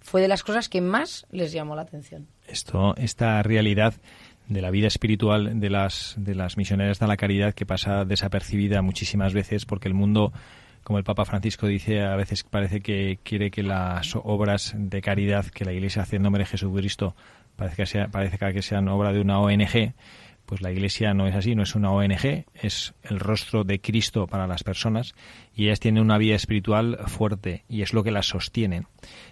[0.00, 2.26] fue de las cosas que más les llamó la atención.
[2.48, 3.94] Esto, esta realidad
[4.48, 8.82] de la vida espiritual de las, de las misioneras de la caridad que pasa desapercibida
[8.82, 10.32] muchísimas veces porque el mundo
[10.82, 15.46] como el Papa Francisco dice, a veces parece que quiere que las obras de caridad
[15.46, 17.14] que la Iglesia hace en nombre de Jesucristo
[17.54, 19.94] parece que, parece que sean obra de una ONG,
[20.52, 24.26] pues la Iglesia no es así, no es una ONG, es el rostro de Cristo
[24.26, 25.14] para las personas
[25.56, 28.82] y ellas tienen una vida espiritual fuerte y es lo que las sostiene.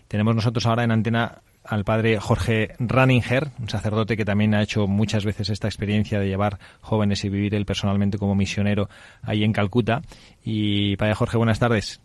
[0.08, 4.86] Tenemos nosotros ahora en antena al padre Jorge Ranninger, un sacerdote que también ha hecho
[4.86, 8.88] muchas veces esta experiencia de llevar jóvenes y vivir él personalmente como misionero
[9.20, 10.00] ahí en Calcuta.
[10.42, 12.00] Y padre Jorge, buenas tardes.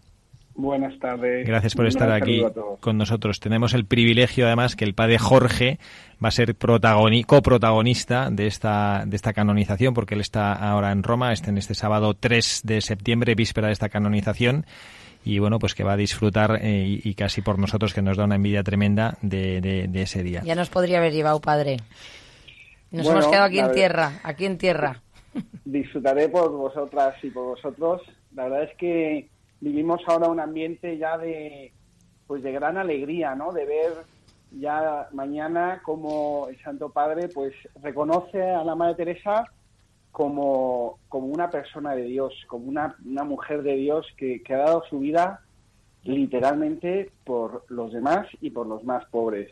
[0.56, 1.46] Buenas tardes.
[1.46, 2.42] Gracias por estar aquí
[2.80, 3.42] con nosotros.
[3.42, 5.80] Tenemos el privilegio, además, que el padre Jorge
[6.24, 11.34] va a ser coprotagonista de esta, de esta canonización, porque él está ahora en Roma,
[11.34, 14.66] está en este sábado 3 de septiembre, víspera de esta canonización
[15.26, 18.24] y bueno, pues que va a disfrutar eh, y, casi por nosotros que nos da
[18.24, 20.42] una envidia tremenda de, de, ese día.
[20.46, 21.78] Ya nos podría haber llevado padre.
[22.92, 25.02] Nos hemos quedado aquí en tierra, aquí en tierra.
[25.66, 28.04] Disfrutaré por vosotras y por vosotros.
[28.36, 29.28] La verdad es que
[29.66, 31.74] vivimos ahora un ambiente ya de
[32.28, 33.52] pues de gran alegría, ¿no?
[33.52, 33.94] De ver
[34.52, 39.46] ya mañana como el Santo Padre pues reconoce a la Madre Teresa
[40.12, 44.60] como, como una persona de Dios, como una, una mujer de Dios que, que ha
[44.60, 45.42] dado su vida
[46.04, 49.50] literalmente por los demás y por los más pobres.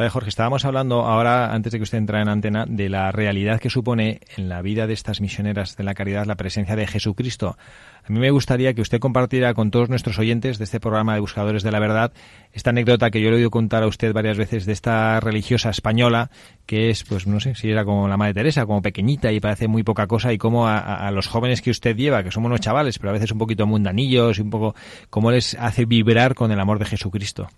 [0.00, 3.60] Padre Jorge, estábamos hablando ahora, antes de que usted entrara en antena, de la realidad
[3.60, 7.58] que supone en la vida de estas misioneras de la caridad la presencia de Jesucristo.
[8.02, 11.20] A mí me gustaría que usted compartiera con todos nuestros oyentes de este programa de
[11.20, 12.12] Buscadores de la Verdad
[12.54, 15.68] esta anécdota que yo le he oído contar a usted varias veces de esta religiosa
[15.68, 16.30] española
[16.64, 19.68] que es, pues no sé, si era como la Madre Teresa, como pequeñita y parece
[19.68, 22.98] muy poca cosa y cómo a, los jóvenes que usted lleva, que somos unos chavales,
[22.98, 24.74] pero a veces un poquito mundanillos y un poco,
[25.10, 27.50] cómo les hace vibrar con el amor de Jesucristo.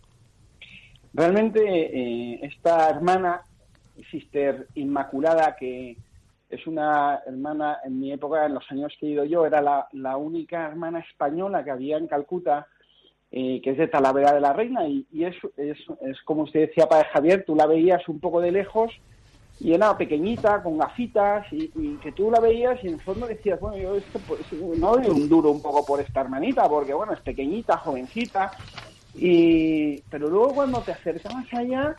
[1.14, 3.42] Realmente eh, esta hermana,
[4.10, 5.96] Sister Inmaculada, que
[6.48, 10.16] es una hermana, en mi época, en los años que he ido yo, era la,
[10.16, 12.66] única hermana española que había en Calcuta,
[13.30, 17.08] eh, que es de Talavera de la Reina, y, es, es, como usted decía, Padre
[17.12, 18.92] Javier, tú la veías un poco de lejos
[19.60, 21.68] y era pequeñita, con gafitas, y,
[22.02, 25.06] que tú la veías y en el fondo decías, bueno, yo esto, pues, no doy
[25.06, 28.50] un duro un poco por esta hermanita, porque bueno, es pequeñita, jovencita,
[29.14, 31.96] y, pero luego cuando te acercabas allá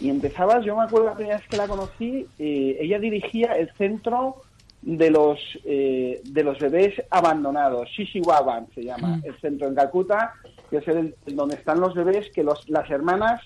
[0.00, 3.70] y empezabas, yo me acuerdo la primera vez que la conocí, eh, ella dirigía el
[3.74, 4.36] centro
[4.82, 9.22] de los eh, de los bebés abandonados, Shishiwaban se llama, mm.
[9.24, 10.34] el centro en Calcuta,
[10.68, 13.40] que es el, donde están los bebés que los, las hermanas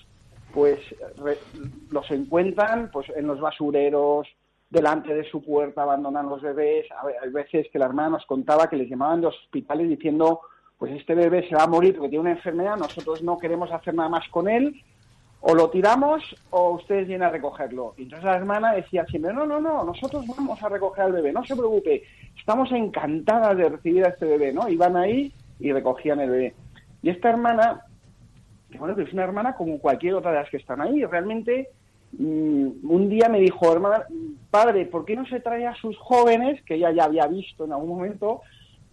[0.53, 0.79] pues
[1.91, 4.27] los encuentran pues en los basureros,
[4.69, 6.87] delante de su puerta abandonan los bebés,
[7.23, 10.41] hay veces que la hermana nos contaba que les llamaban de hospitales diciendo
[10.79, 13.93] pues este bebé se va a morir porque tiene una enfermedad, nosotros no queremos hacer
[13.93, 14.81] nada más con él,
[15.41, 17.93] o lo tiramos o ustedes vienen a recogerlo.
[17.97, 21.33] Y entonces la hermana decía siempre, no, no, no, nosotros vamos a recoger al bebé,
[21.33, 22.03] no se preocupe,
[22.37, 24.69] estamos encantadas de recibir a este bebé, ¿no?
[24.69, 26.55] Iban ahí y recogían el bebé.
[27.01, 27.81] Y esta hermana,
[28.71, 31.69] que bueno, que es una hermana como cualquier otra de las que están ahí, realmente
[32.13, 34.05] mm, un día me dijo, hermana,
[34.49, 37.73] padre, ¿por qué no se trae a sus jóvenes, que ella ya había visto en
[37.73, 38.41] algún momento,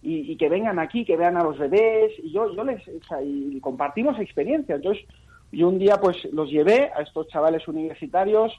[0.01, 2.81] y, que vengan aquí, que vean a los bebés, y yo, yo les,
[3.23, 4.75] y compartimos experiencia.
[4.75, 5.05] Entonces,
[5.51, 8.53] yo un día pues los llevé a estos chavales universitarios,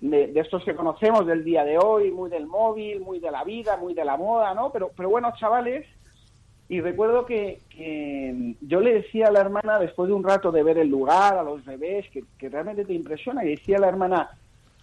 [0.00, 3.76] de, estos que conocemos del día de hoy, muy del móvil, muy de la vida,
[3.76, 4.72] muy de la moda, ¿no?
[4.72, 5.86] Pero, pero buenos chavales.
[6.68, 7.60] Y recuerdo que,
[8.60, 11.42] yo le decía a la hermana, después de un rato de ver el lugar, a
[11.42, 14.30] los bebés, que, que realmente te impresiona, y decía a la hermana,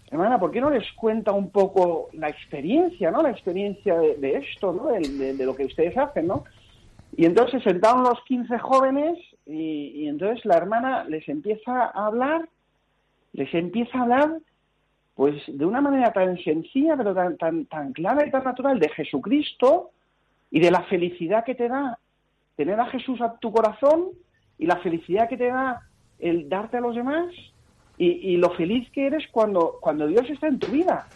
[0.10, 3.22] hermana, ¿por qué no les cuenta un poco la experiencia, ¿no?
[3.22, 4.88] La experiencia de, esto, ¿no?
[4.88, 6.46] De, lo que ustedes hacen, ¿no?
[7.16, 12.06] Y entonces se sentaron los 15 jóvenes y, y entonces la hermana les empieza a
[12.06, 12.48] hablar,
[13.34, 14.38] les empieza a hablar
[15.18, 18.88] pues de una manera tan sencilla, pero tan, tan, tan clara y tan natural, de
[18.90, 19.90] Jesucristo
[20.52, 21.98] y de la felicidad que te da
[22.56, 24.10] tener a Jesús a tu corazón
[24.60, 25.82] y la felicidad que te da
[26.20, 27.34] el darte a los demás
[27.98, 31.08] y, lo feliz que eres cuando, cuando Dios está en tu vida.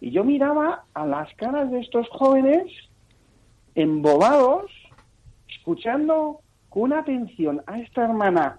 [0.00, 2.66] Y yo miraba a las caras de estos jóvenes
[3.74, 4.70] embobados,
[5.48, 8.58] escuchando con atención a esta hermana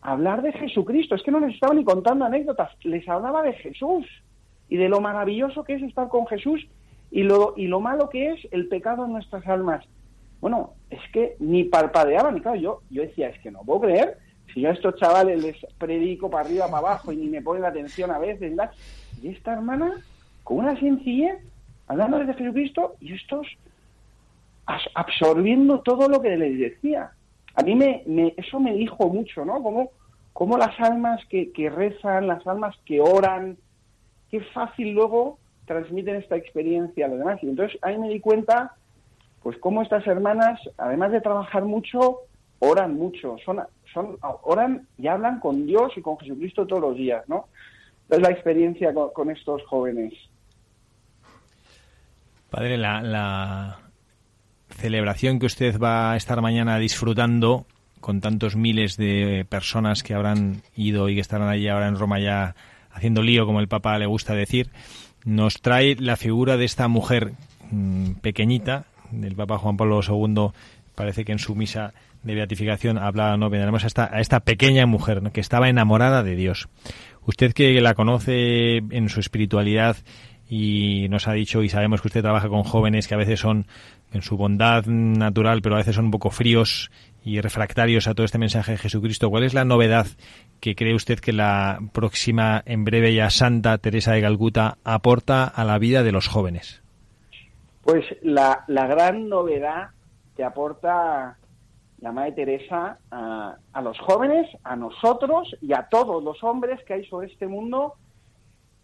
[0.00, 1.14] hablar de Jesucristo.
[1.14, 4.06] Es que no les estaba ni contando anécdotas, les hablaba de Jesús
[4.68, 6.66] y de lo maravilloso que es estar con Jesús
[7.10, 9.86] y lo, y lo malo que es el pecado en nuestras almas.
[10.40, 14.18] Bueno, es que ni parpadeaban, y claro, yo, yo decía, es que no puedo creer,
[14.52, 17.62] si yo a estos chavales les predico para arriba, para abajo y ni me ponen
[17.62, 18.52] la atención a veces,
[19.22, 19.92] y esta hermana,
[20.42, 21.38] con una sencillez,
[21.86, 23.46] hablando de Jesucristo, y estos
[24.66, 27.10] absorbiendo todo lo que les decía.
[27.54, 29.62] A mí me, me eso me dijo mucho, ¿no?
[29.62, 29.90] Como,
[30.32, 33.56] como las almas que, que rezan, las almas que oran,
[34.30, 37.42] qué fácil luego transmiten esta experiencia a los demás.
[37.42, 38.74] Y entonces ahí me di cuenta,
[39.42, 42.20] pues cómo estas hermanas, además de trabajar mucho,
[42.58, 43.60] oran mucho, son,
[43.94, 47.46] son, oran y hablan con Dios y con Jesucristo todos los días, ¿no?
[48.10, 50.12] Es la experiencia con, estos jóvenes.
[52.50, 53.78] Padre, la, la
[54.68, 57.64] celebración que usted va a estar mañana disfrutando
[58.00, 62.20] con tantos miles de personas que habrán ido y que estarán allí ahora en Roma
[62.20, 62.54] ya
[62.92, 64.70] haciendo lío, como el Papa le gusta decir,
[65.24, 67.32] nos trae la figura de esta mujer
[67.70, 70.50] mm, pequeñita, del Papa Juan Pablo II,
[70.94, 75.40] parece que en su misa de beatificación hablaba, no, esta, a esta pequeña mujer que
[75.40, 76.68] estaba enamorada de Dios.
[77.26, 79.96] Usted que la conoce en su espiritualidad
[80.48, 83.66] y nos ha dicho y sabemos que usted trabaja con jóvenes que a veces son
[84.12, 86.90] en su bondad natural, pero a veces son un poco fríos
[87.24, 89.30] y refractarios a todo este mensaje de Jesucristo.
[89.30, 90.06] ¿Cuál es la novedad
[90.60, 95.64] que cree usted que la próxima, en breve ya Santa Teresa de Calcuta aporta a
[95.64, 96.82] la vida de los jóvenes?
[97.82, 99.93] Pues la, la gran novedad
[100.36, 101.38] que aporta
[102.00, 106.94] la Madre Teresa a, a, los jóvenes, a nosotros y a todos los hombres que
[106.94, 107.94] hay sobre este mundo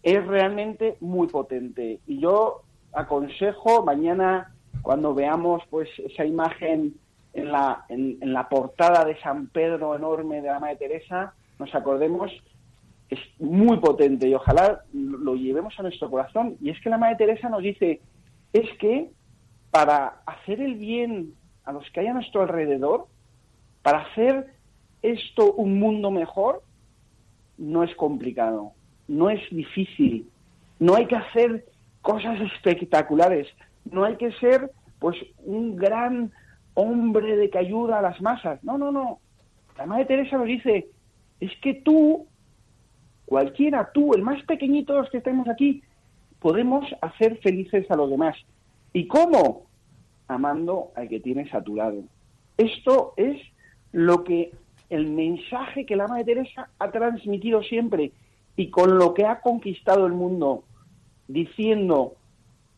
[0.03, 1.99] es realmente muy potente.
[2.07, 2.61] Y yo
[2.93, 6.95] aconsejo mañana cuando veamos pues esa imagen
[7.33, 12.31] en la, en, la portada de San Pedro enorme de la Madre Teresa, nos acordemos,
[13.09, 16.57] es muy potente y ojalá lo llevemos a nuestro corazón.
[16.61, 18.01] Y es que la Madre Teresa nos dice,
[18.53, 19.09] es que
[19.69, 21.33] para hacer el bien
[21.65, 23.07] a los que hay a nuestro alrededor,
[23.81, 24.47] para hacer
[25.01, 26.61] esto un mundo mejor,
[27.57, 28.71] no es complicado,
[29.07, 30.29] no es difícil,
[30.79, 31.65] no hay que hacer
[32.01, 33.47] cosas espectaculares,
[33.85, 36.31] no hay que ser pues un gran
[36.73, 38.63] hombre de que ayuda a las masas.
[38.63, 39.19] No, no, no.
[39.77, 40.87] La Madre Teresa nos dice,
[41.39, 42.27] es que tú,
[43.25, 45.81] cualquiera, tú, el más pequeñito de los que estemos aquí,
[46.39, 48.35] podemos hacer felices a los demás.
[48.93, 49.63] ¿Y cómo?
[50.31, 52.03] Amando al que tienes a tu lado.
[52.57, 53.41] Esto es
[53.91, 54.51] lo que
[54.89, 58.11] el mensaje que la Madre Teresa ha transmitido siempre
[58.55, 60.63] y con lo que ha conquistado el mundo,
[61.27, 62.15] diciendo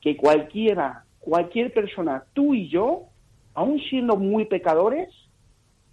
[0.01, 3.03] que cualquiera, cualquier persona, tú y yo,
[3.53, 5.09] aún siendo muy pecadores,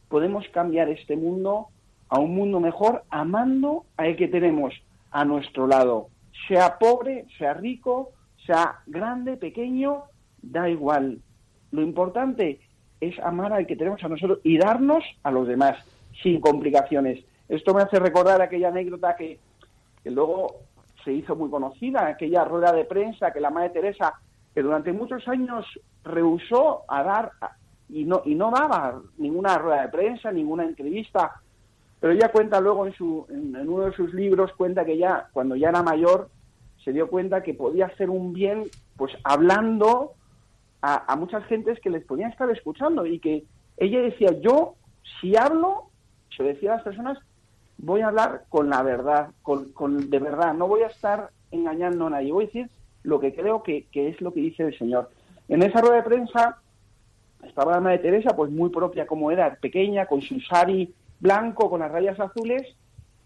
[0.08, 1.68] podemos cambiar este mundo
[2.08, 4.74] a un mundo mejor amando al que tenemos
[5.10, 6.08] a nuestro lado.
[6.48, 8.12] Sea pobre, sea rico,
[8.46, 10.04] sea grande, pequeño,
[10.42, 11.20] da igual.
[11.72, 12.60] Lo importante
[13.00, 15.78] es amar al que tenemos a nosotros y darnos a los demás
[16.22, 17.24] sin complicaciones.
[17.48, 19.38] Esto me hace recordar aquella anécdota que,
[20.04, 20.56] luego
[21.04, 24.14] se hizo muy conocida, aquella rueda de prensa que la Madre Teresa,
[24.54, 25.66] que durante muchos años
[26.04, 27.32] rehusó a dar
[27.88, 31.40] y no, y no daba ninguna rueda de prensa, ninguna entrevista,
[31.98, 35.56] pero ella cuenta luego en, su, en, uno de sus libros, cuenta que ya cuando
[35.56, 36.28] ya era mayor
[36.84, 38.64] se dio cuenta que podía hacer un bien
[38.96, 40.14] pues hablando
[40.82, 43.44] a, muchas gentes que les podían estar escuchando y que
[43.76, 44.74] ella decía, yo
[45.20, 45.90] si hablo,
[46.36, 47.18] se decía a las personas,
[47.78, 52.06] voy a hablar con la verdad, con, con de verdad, no voy a estar engañando
[52.06, 52.70] a nadie, voy a decir
[53.02, 55.10] lo que creo que, que es lo que dice el Señor.
[55.48, 56.58] En esa rueda de prensa
[57.44, 61.80] estaba la Madre Teresa, pues muy propia como era, pequeña, con su sari blanco, con
[61.80, 62.62] las rayas azules,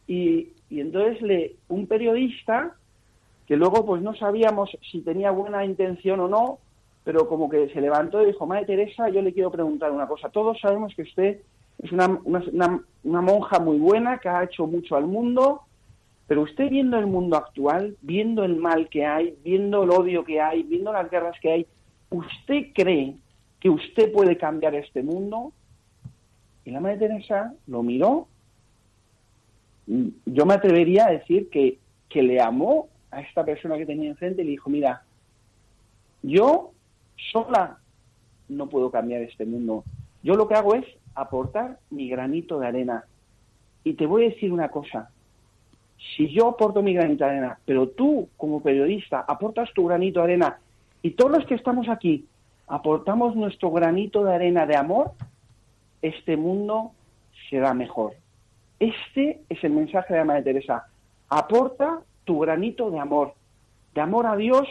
[0.07, 2.75] y, y entonces le, un periodista,
[3.47, 6.59] que luego pues no sabíamos si tenía buena intención o no,
[7.05, 10.31] pero como que se levantó y dijo, Madre Teresa, yo le quiero preguntar una cosa.
[10.31, 11.41] Todos sabemos que usted
[11.83, 12.09] es una,
[13.05, 15.63] monja muy buena, que ha hecho mucho al mundo,
[16.27, 20.41] pero usted viendo el mundo actual, viendo el mal que hay, viendo el odio que
[20.41, 21.67] hay, viendo las guerras que hay,
[22.11, 23.17] ¿usted cree
[23.65, 25.55] que usted puede cambiar este mundo.
[26.67, 28.29] Y la Madre Teresa lo miró.
[29.87, 31.79] Yo me atrevería a decir que,
[32.11, 35.03] que le amó a esta persona que tenía enfrente y le dijo, mira,
[36.23, 36.74] yo
[37.33, 37.79] sola
[38.49, 39.85] no puedo cambiar este mundo.
[40.22, 43.05] Yo lo que hago es aportar mi granito de arena.
[43.85, 45.11] Y te voy a decir una cosa.
[46.16, 50.25] Si yo aporto mi granito de arena, pero tú como periodista aportas tu granito de
[50.25, 50.59] arena
[51.03, 52.27] y todos los que estamos aquí
[52.66, 55.12] aportamos nuestro granito de arena de amor,
[56.03, 56.93] este mundo
[57.51, 58.14] será mejor.
[58.79, 60.87] Este es el mensaje de la Madre Teresa.
[61.29, 63.35] Aporta tu granito de amor,
[63.95, 64.66] de amor a Dios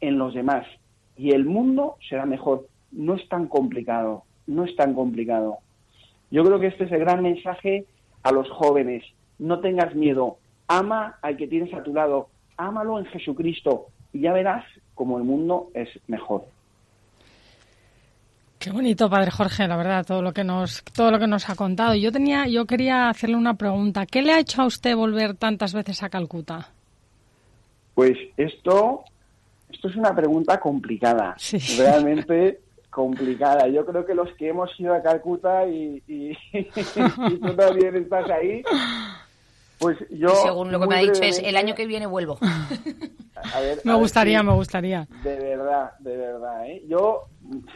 [0.00, 0.66] en los demás.
[1.18, 2.66] Y el mundo será mejor.
[2.92, 5.58] No es tan complicado, no es tan complicado.
[6.30, 7.84] Yo creo que este es el gran mensaje
[8.22, 9.04] a los jóvenes.
[9.38, 10.38] No tengas miedo,
[10.68, 14.64] ama al que tienes a tu lado, ámalo en Jesucristo y ya verás
[14.94, 16.44] cómo el mundo es mejor.
[18.58, 21.54] Qué bonito, padre Jorge, la verdad, todo lo que nos todo lo que nos ha
[21.54, 21.94] contado.
[21.94, 24.04] Yo tenía yo quería hacerle una pregunta.
[24.04, 26.68] ¿Qué le ha hecho a usted volver tantas veces a Calcuta?
[27.94, 29.04] Pues esto,
[29.70, 31.36] esto es una pregunta complicada,
[31.78, 32.60] realmente
[32.90, 33.68] complicada.
[33.68, 36.36] Yo creo que los que hemos ido a Calcuta y, y,
[37.40, 38.62] tú también estás ahí,
[39.78, 40.30] pues yo...
[40.30, 42.38] Según lo que me ha dicho es, el año que viene vuelvo.
[43.84, 45.06] me gustaría, me gustaría.
[45.22, 46.66] De verdad, de verdad.
[46.66, 46.82] ¿eh?
[46.88, 47.26] Yo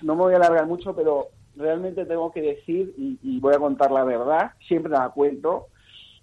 [0.02, 3.58] no me voy a alargar mucho, pero realmente tengo que decir, y, y voy a
[3.58, 5.68] contar la verdad, siempre la cuento,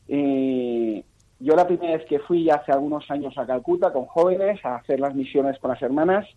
[0.07, 1.03] eh,
[1.39, 4.99] yo la primera vez que fui hace algunos años a Calcuta con jóvenes a hacer
[4.99, 6.27] las misiones con las hermanas,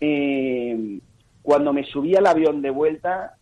[0.00, 1.00] eh,
[1.42, 3.34] cuando me subí al avión de vuelta,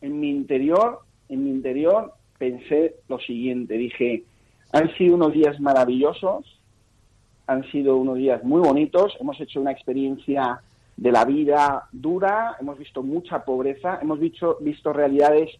[0.00, 4.24] en mi interior, en mi interior pensé lo siguiente, dije,
[4.72, 6.60] han sido unos días maravillosos,
[7.46, 10.60] han sido unos días muy bonitos, hemos hecho una experiencia
[10.96, 15.50] de la vida dura, hemos visto mucha pobreza, hemos visto, visto realidades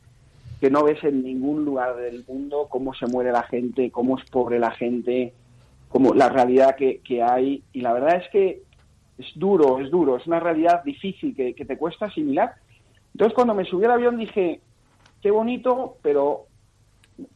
[0.65, 4.25] que no ves en ningún lugar del mundo, cómo se muere la gente, cómo es
[4.31, 5.35] pobre la gente,
[5.91, 7.63] cómo la realidad que, hay.
[7.75, 8.63] Y la verdad es que
[9.19, 12.55] es duro, es duro, es una realidad difícil que, te cuesta asimilar.
[13.13, 14.63] Entonces cuando me subí al avión dije,
[15.21, 16.47] qué bonito, pero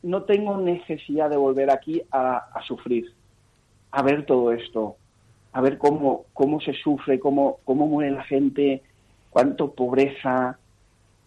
[0.03, 3.13] no tengo necesidad de volver aquí a, a sufrir,
[3.91, 4.97] a ver todo esto,
[5.53, 8.81] a ver cómo, cómo se sufre, cómo, cómo muere la gente,
[9.29, 10.58] cuánto pobreza,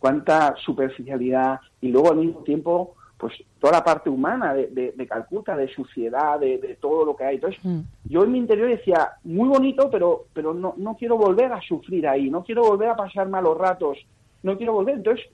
[0.02, 5.56] cuánta superficialidad y luego al mismo tiempo pues toda la parte humana de, de, Calcuta,
[5.56, 7.36] de suciedad, de, de, todo lo que hay.
[7.36, 7.82] Entonces, mm.
[8.06, 12.08] yo en mi interior decía, muy bonito, pero, pero no, no quiero volver a sufrir
[12.08, 13.99] ahí, no quiero volver a pasar malos ratos,
[14.41, 14.95] no quiero volver.
[14.95, 15.28] Entonces,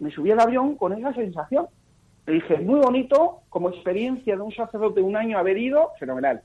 [0.00, 1.68] me subí al avión con esa sensación.
[2.26, 6.42] Le dije, muy bonito, como experiencia de un sacerdote un año haber ido, fenomenal.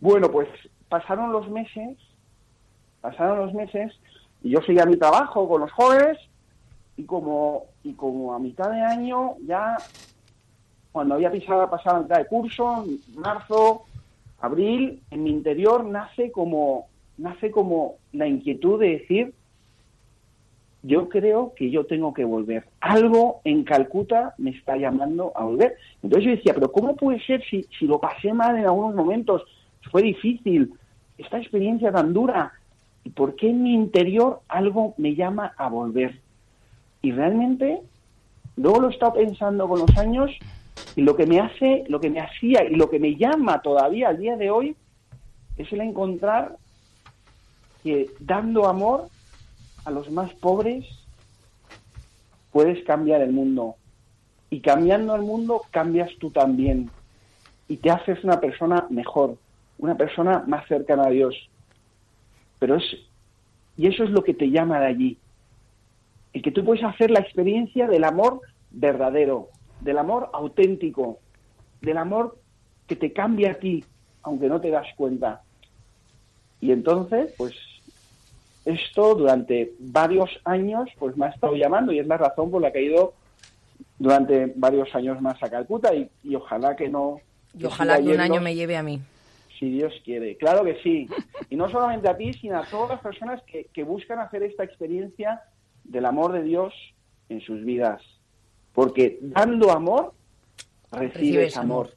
[0.00, 0.48] Bueno, pues
[0.88, 1.98] pasaron los meses,
[3.02, 3.92] pasaron los meses,
[4.42, 6.16] y yo seguía mi trabajo con los jóvenes,
[6.96, 9.76] y como, y como a mitad de año, ya
[10.92, 12.84] cuando había pisado, pasado la mitad de curso,
[13.16, 13.82] marzo,
[14.40, 16.86] abril, en mi interior nace como,
[17.18, 19.34] nace como la inquietud de decir,
[20.84, 22.66] yo creo que yo tengo que volver.
[22.80, 25.76] Algo en Calcuta me está llamando a volver.
[26.02, 29.42] Entonces yo decía, pero ¿cómo puede ser si, si lo pasé mal en algunos momentos?
[29.90, 30.74] Fue difícil.
[31.16, 32.52] Esta experiencia tan dura.
[33.02, 36.20] ¿Y por qué en mi interior algo me llama a volver?
[37.04, 37.82] Y realmente,
[38.56, 40.30] luego lo he estado pensando con los años
[40.96, 44.08] y lo que me hace, lo que me hacía y lo que me llama todavía
[44.08, 44.74] al día de hoy
[45.58, 46.56] es el encontrar
[47.82, 49.08] que dando amor
[49.84, 50.86] a los más pobres
[52.50, 53.74] puedes cambiar el mundo.
[54.48, 56.88] Y cambiando el mundo cambias tú también.
[57.68, 59.36] Y te haces una persona mejor,
[59.76, 61.34] una persona más cercana a Dios.
[62.58, 62.84] Pero es,
[63.76, 65.18] y eso es lo que te llama de allí
[66.34, 69.48] y que tú puedes hacer la experiencia del amor verdadero,
[69.80, 71.20] del amor auténtico,
[71.80, 72.36] del amor
[72.88, 73.84] que te cambia a ti,
[74.22, 75.42] aunque no te das cuenta.
[76.60, 77.54] Y entonces, pues
[78.64, 82.72] esto durante varios años, pues me ha estado llamando y es la razón por la
[82.72, 83.14] que he ido
[83.98, 87.20] durante varios años más a Calcuta y, ojalá que no.
[87.56, 89.00] Y ojalá que un año me lleve a mí.
[89.56, 90.36] Si Dios quiere.
[90.36, 91.06] Claro que sí.
[91.48, 94.64] Y no solamente a ti, sino a todas las personas que, que buscan hacer esta
[94.64, 95.40] experiencia
[95.84, 96.74] del amor de Dios
[97.28, 98.02] en sus vidas.
[98.72, 100.14] Porque dando amor,
[100.90, 101.94] recibes, amor.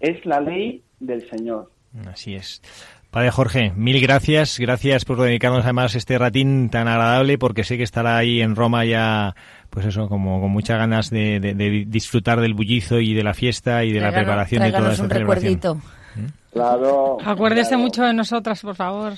[0.00, 1.70] Es la ley del Señor.
[2.06, 2.62] Así es.
[3.10, 4.58] Padre Jorge, mil gracias.
[4.60, 8.84] Gracias por dedicarnos además este ratín tan agradable porque sé que estará ahí en Roma
[8.84, 9.34] ya,
[9.68, 13.92] pues eso, como con muchas ganas de, disfrutar del bullizo y de la fiesta y
[13.92, 15.54] de la preparación de toda esta un celebración.
[15.54, 15.99] Recuerdito.
[16.52, 17.18] Claro.
[17.24, 17.84] Acuérdese claro.
[17.84, 19.12] mucho de nosotras, por favor,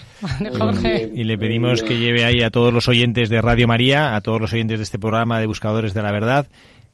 [0.59, 1.11] Jorge.
[1.15, 4.41] Y le pedimos que lleve ahí a todos los oyentes de Radio María, a todos
[4.41, 6.47] los oyentes de este programa de Buscadores de la Verdad,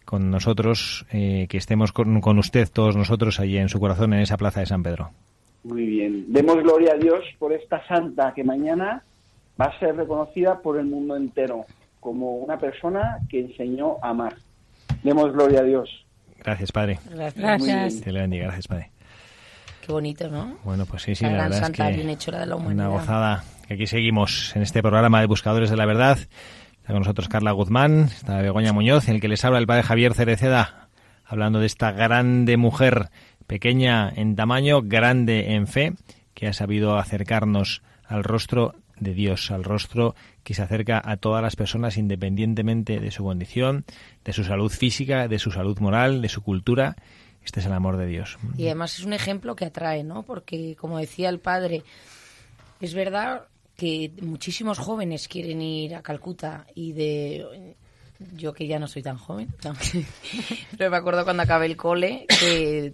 [0.05, 4.21] con nosotros, eh, que estemos con, con usted, todos nosotros, allí en su corazón, en
[4.21, 5.11] esa plaza de San Pedro.
[5.65, 6.25] Muy bien.
[6.29, 9.03] Demos gloria a Dios por esta santa que mañana
[9.61, 11.67] va a ser reconocida por el mundo entero
[12.01, 14.37] como una persona que enseñó a amar.
[15.03, 16.07] Demos gloria a Dios.
[16.45, 17.01] Gracias, Padre.
[17.11, 17.35] Gracias.
[17.37, 18.01] Gracias.
[18.01, 18.91] Te le bendiga, gracias, Padre.
[19.89, 20.59] Qué bonito, ¿no?
[20.65, 22.91] Bueno, pues sí, sí, La la, gran verdad santa es que de la una humanidad.
[22.91, 23.45] gozada.
[23.67, 26.19] Que aquí seguimos en este programa de Buscadores de la Verdad.
[26.19, 29.85] Está con nosotros Carla Guzmán, está Begoña Muñoz, en el que les habla el Padre
[29.85, 30.89] Javier Cereceda,
[31.25, 33.09] hablando de esta grande mujer,
[33.47, 35.95] pequeña en tamaño, grande en fe,
[36.35, 40.15] que ha sabido acercarnos al rostro de Dios, al rostro
[40.45, 43.87] que se acerca a todas las personas independientemente de su condición,
[44.23, 46.97] de su salud física, de su salud moral, de su cultura.
[47.49, 48.37] Este es el amor de Dios.
[48.59, 50.23] Y además es un ejemplo que atrae, ¿no?
[50.23, 51.83] Porque, como decía el padre,
[52.79, 57.75] es verdad que muchísimos jóvenes quieren ir a Calcuta y de...
[58.37, 59.49] Yo que ya no soy tan joven,
[60.77, 62.93] pero me acuerdo cuando acabé el cole que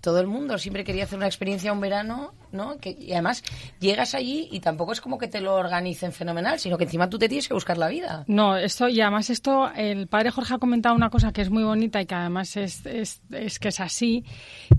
[0.00, 2.78] todo el mundo siempre quería hacer una experiencia un verano, ¿no?
[2.78, 3.42] Que, y además
[3.80, 7.18] llegas allí y tampoco es como que te lo organicen fenomenal, sino que encima tú
[7.18, 8.24] te tienes que buscar la vida.
[8.28, 11.64] No, esto, y además esto, el padre Jorge ha comentado una cosa que es muy
[11.64, 14.24] bonita y que además es, es, es que es así,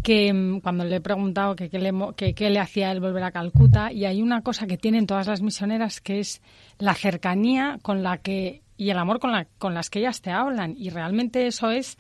[0.04, 3.32] que mm, cuando le he preguntado que qué le, que le hacía él volver a
[3.32, 6.42] Calcuta, y hay una cosa que tienen todas las misioneras que es
[6.78, 10.32] la cercanía con la que, y el amor con, la, con las que ellas te
[10.32, 11.98] hablan, y realmente eso es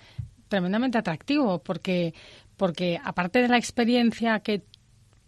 [0.47, 2.13] tremendamente atractivo, porque,
[2.59, 4.63] porque aparte de la experiencia que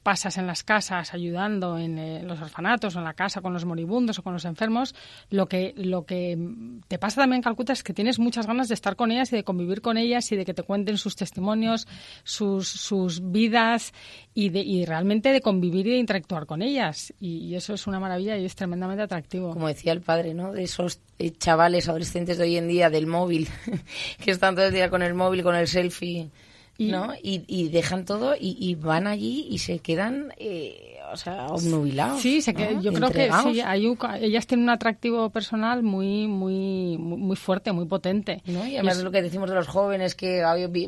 [0.03, 3.63] pasas en las casas ayudando en eh, los orfanatos o en la casa con los
[3.63, 4.95] moribundos o con los enfermos,
[5.29, 6.37] lo que, lo que
[6.89, 9.37] te pasa también en Calcuta es que tienes muchas ganas de estar con ellas y
[9.37, 11.87] de convivir con ellas y de que te cuenten sus testimonios,
[12.23, 13.93] sus, sus vidas
[14.33, 17.13] y, de, y realmente de convivir y de interactuar con ellas.
[17.19, 19.53] Y, y eso es una maravilla y es tremendamente atractivo.
[19.53, 20.51] como decía el padre, ¿no?
[20.51, 23.47] De esos eh, chavales, adolescentes de hoy en día del móvil,
[24.23, 26.31] que están todo el día con el móvil, con el selfie,
[26.89, 27.13] ¿no?
[27.21, 32.21] Y, y dejan todo y, y van allí y se quedan, eh, o sea, obnubilados.
[32.21, 32.81] Sí, se que, ¿no?
[32.81, 37.71] yo creo que sí, hay un- ellas tienen un atractivo personal muy, muy, muy, fuerte,
[37.71, 38.41] muy potente.
[38.45, 38.65] ¿no?
[38.65, 40.41] Y además es- lo que decimos de los jóvenes que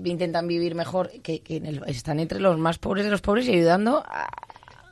[0.05, 3.47] intentan vivir mejor, que, que en el- están entre los más pobres de los pobres
[3.47, 4.27] y ayudando a...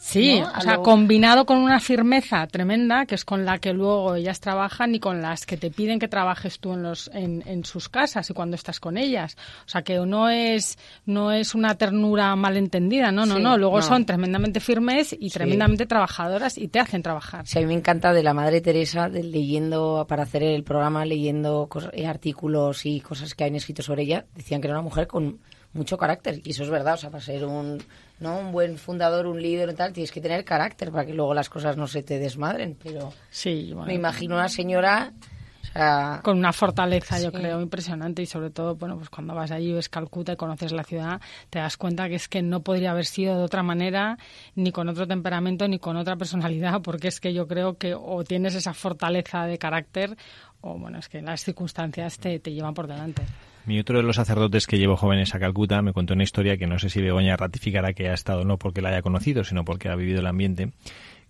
[0.03, 0.51] Sí, ¿no?
[0.57, 4.39] o sea, lo- combinado con una firmeza tremenda, que es con la que luego ellas
[4.39, 7.87] trabajan y con las que te piden que trabajes tú en, los, en, en sus
[7.87, 9.37] casas y cuando estás con ellas.
[9.65, 13.57] O sea, que no es, no es una ternura malentendida, no, no, Sí, no.
[13.59, 13.81] Luego no.
[13.83, 17.45] son tremendamente firmes y tremendamente trabajadoras y te hacen trabajar.
[17.45, 21.05] Sí, a mí me encanta de la Madre Teresa, de leyendo, para hacer el programa,
[21.05, 25.05] leyendo eh, artículos y cosas que han escrito sobre ella, decían que era una mujer
[25.05, 25.39] con
[25.73, 26.41] mucho carácter.
[26.43, 27.81] Y eso es verdad, o sea, para ser un,
[28.19, 28.39] ¿no?
[28.39, 31.49] un buen fundador, un líder y tal, tienes que tener carácter para que luego las
[31.49, 32.77] cosas no se te desmadren.
[32.81, 35.13] Pero Sí, bueno, me imagino una señora,
[35.61, 39.51] o sea, con una fortaleza, yo creo, impresionante y sobre todo, bueno, pues cuando vas
[39.51, 42.91] allí, ves Calcuta y conoces la ciudad, te das cuenta que es que no podría
[42.91, 44.17] haber sido de otra manera,
[44.55, 48.23] ni con otro temperamento, ni con otra personalidad, porque es que yo creo que o
[48.23, 50.17] tienes esa fortaleza de carácter
[50.61, 53.23] o, bueno, es que las circunstancias te, te llevan por delante.
[53.65, 56.65] Mi otro de los sacerdotes que llevo jóvenes a Calcuta me contó una historia que
[56.65, 59.89] no sé si Begoña ratificará que ha estado no porque la haya conocido, sino porque
[59.89, 60.71] ha vivido el ambiente,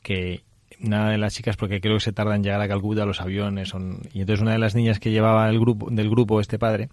[0.02, 0.42] que
[0.82, 3.70] una de las chicas, porque creo que se tarda en llegar a Calcuta los aviones,
[3.70, 6.90] son, y entonces una de las niñas que llevaba el grupo, del grupo este padre,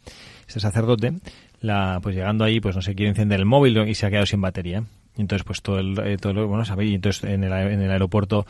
[0.47, 1.15] este sacerdote,
[1.61, 4.27] la, pues llegando ahí, pues no sé, quiere encender el móvil y se ha quedado
[4.27, 4.83] sin batería.
[5.17, 8.47] Y entonces, pues todo el, eh, todo bueno, sabéis, entonces en el, en el aeropuerto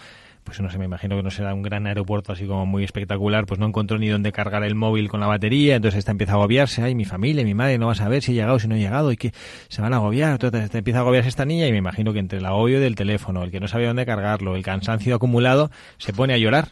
[0.49, 3.45] pues no sé, me imagino que no será un gran aeropuerto así como muy espectacular,
[3.45, 6.37] pues no encontró ni dónde cargar el móvil con la batería, entonces esta empieza a
[6.37, 8.75] agobiarse, ay, mi familia, mi madre, no va a saber si he llegado, si no
[8.75, 9.33] he llegado, y que
[9.69, 12.39] se van a agobiar, entonces empieza a agobiarse esta niña y me imagino que entre
[12.39, 16.33] el agobio del teléfono, el que no sabía dónde cargarlo, el cansancio acumulado, se pone
[16.33, 16.69] a llorar.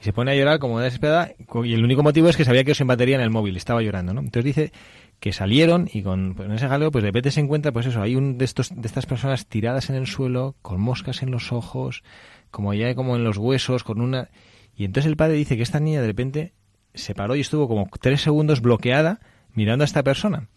[0.00, 1.32] Y se pone a llorar como desesperada,
[1.64, 4.12] y el único motivo es que sabía que sin batería en el móvil, estaba llorando,
[4.12, 4.20] ¿no?
[4.20, 4.72] Entonces dice
[5.20, 8.00] que salieron y con pues, en ese jaleo pues de repente se encuentra pues eso
[8.00, 11.52] hay un de estos de estas personas tiradas en el suelo con moscas en los
[11.52, 12.02] ojos
[12.50, 14.30] como ya como en los huesos con una
[14.76, 16.52] y entonces el padre dice que esta niña de repente
[16.94, 19.20] se paró y estuvo como tres segundos bloqueada
[19.52, 20.48] mirando a esta persona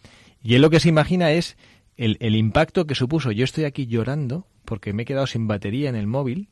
[0.42, 1.56] y él lo que se imagina es
[1.96, 5.88] el, el impacto que supuso yo estoy aquí llorando porque me he quedado sin batería
[5.88, 6.48] en el móvil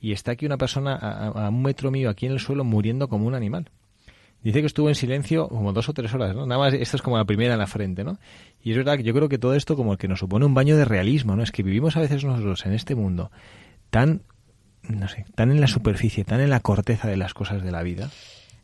[0.00, 3.26] y está aquí una persona a, un metro mío aquí en el suelo muriendo como
[3.26, 3.70] un animal
[4.42, 6.46] Dice que estuvo en silencio como dos o tres horas, ¿no?
[6.46, 8.18] Nada más, esta es como la primera en la frente, ¿no?
[8.62, 10.76] Y es verdad que yo creo que todo esto como que nos supone un baño
[10.76, 11.44] de realismo, ¿no?
[11.44, 13.30] Es que vivimos a veces nosotros en este mundo
[13.90, 14.22] tan,
[14.88, 17.82] no sé, tan en la superficie, tan en la corteza de las cosas de la
[17.82, 18.10] vida.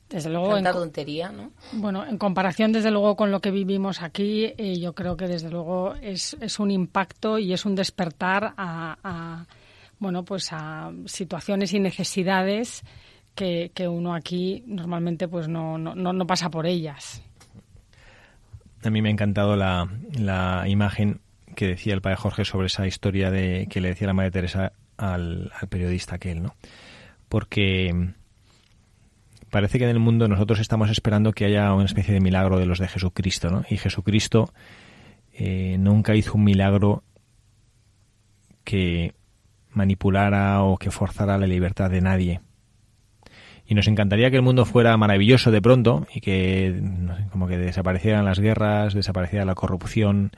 [0.08, 1.50] Desde luego, Tanta tontería, ¿no?
[1.72, 5.50] Bueno, en comparación, desde luego, con lo que vivimos aquí, eh, yo creo que, desde
[5.50, 9.44] luego, es, es, un impacto y es un despertar a,
[9.98, 12.84] bueno, pues a situaciones y necesidades
[13.34, 17.22] que, que uno aquí normalmente pues no, no, no, pasa por ellas.
[18.82, 21.20] A mí me ha encantado la, la imagen
[21.54, 24.72] que decía el padre Jorge sobre esa historia de que le decía la madre Teresa
[24.98, 26.54] al, al periodista aquel, ¿no?
[27.28, 28.12] Porque
[29.50, 32.66] parece que en el mundo nosotros estamos esperando que haya una especie de milagro de
[32.66, 33.64] los de Jesucristo, ¿no?
[33.70, 34.52] Y Jesucristo
[35.32, 37.02] eh, nunca hizo un milagro
[38.64, 39.14] que
[39.70, 42.40] manipulara o que forzara la libertad de nadie.
[43.66, 46.82] Y nos encantaría que el mundo fuera maravilloso de pronto y que
[47.30, 50.32] como que desaparecieran las guerras, desapareciera la corrupción,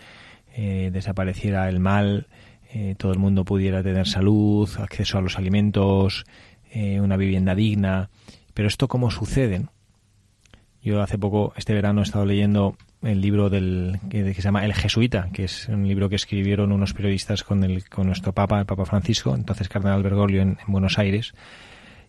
[0.54, 2.26] eh, desapareciera el mal,
[2.72, 6.24] eh, todo el mundo pudiera tener salud, acceso a los alimentos,
[6.72, 8.10] una vivienda digna
[8.54, 9.66] pero esto cómo sucede.
[10.82, 14.74] Yo hace poco, este verano, he estado leyendo el libro del que, se llama El
[14.74, 18.66] Jesuita, que es un libro que escribieron unos periodistas con, el, con nuestro Papa, el
[18.66, 21.34] Papa Francisco, entonces Cardenal Bergoglio en, Buenos Aires,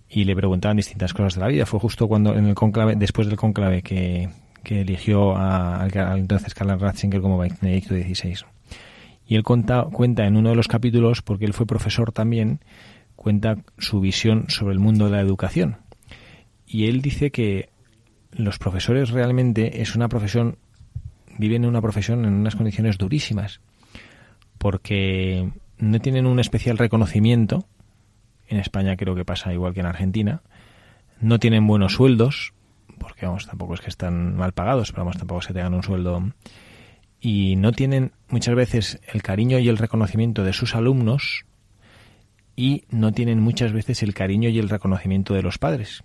[0.10, 1.66] y le preguntaban distintas cosas de la vida.
[1.66, 4.30] Fue justo cuando en el conclave, después del conclave que,
[4.66, 8.46] eligió al, entonces Cardenal Ratzinger como Benedicto XVI.
[9.26, 12.60] Y él cuenta, cuenta en uno de los capítulos, porque él fue profesor también,
[13.16, 15.78] cuenta su visión sobre el mundo de la educación.
[16.66, 17.70] Y él dice que
[18.32, 20.58] los profesores realmente es una profesión,
[21.38, 23.62] viven en una profesión en unas condiciones durísimas,
[24.58, 27.68] porque no tienen un especial reconocimiento,
[28.48, 30.42] en España creo que pasa igual que en Argentina,
[31.20, 32.54] no tienen buenos sueldos,
[33.00, 36.32] porque vamos, tampoco es que están mal pagados, pero vamos, tampoco se tengan un sueldo,
[37.22, 41.46] y no tienen muchas veces el cariño y el reconocimiento de sus alumnos,
[42.56, 46.04] y no tienen muchas veces el cariño y el reconocimiento de los padres.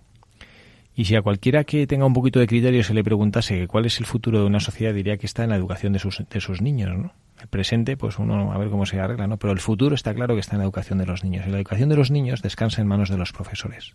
[0.95, 3.99] Y si a cualquiera que tenga un poquito de criterio se le preguntase cuál es
[3.99, 6.61] el futuro de una sociedad, diría que está en la educación de sus, de sus
[6.61, 7.13] niños, ¿no?
[7.39, 9.37] El presente, pues uno a ver cómo se arregla, ¿no?
[9.37, 11.45] Pero el futuro está claro que está en la educación de los niños.
[11.45, 13.93] Y la educación de los niños descansa en manos de los profesores.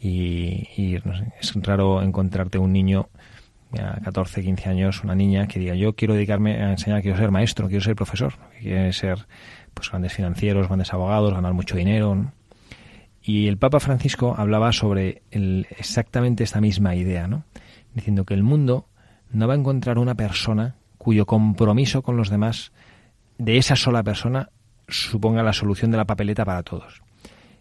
[0.00, 0.94] Y,
[1.40, 3.10] es raro encontrarte un niño
[3.78, 7.30] a 14, 15 años, una niña que diga yo quiero dedicarme a enseñar, quiero ser
[7.30, 9.26] maestro, quiero ser profesor, quiere ser
[9.74, 12.32] pues grandes financieros, grandes abogados, ganar mucho dinero.
[13.22, 17.44] Y el Papa Francisco hablaba sobre exactamente esta misma idea, ¿no?
[17.94, 18.86] diciendo que el mundo
[19.30, 22.72] no va a encontrar una persona cuyo compromiso con los demás
[23.38, 24.50] de esa sola persona
[24.88, 27.02] suponga la solución de la papeleta para todos.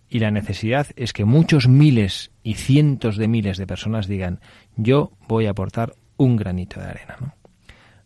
[0.10, 4.39] Y la necesidad es que muchos miles y cientos de miles de personas digan,
[4.78, 7.18] yo voy a aportar un granito de arena.
[7.20, 7.34] ¿no?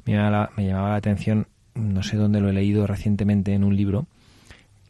[0.04, 0.14] Me,
[0.58, 4.08] me llamaba la atención, no sé dónde lo he leído recientemente en un libro,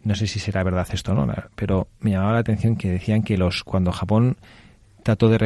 [0.06, 3.38] no sé si será verdad esto no, pero me llamaba la atención que decían que
[3.38, 4.38] los cuando Japón
[5.04, 5.38] trató de,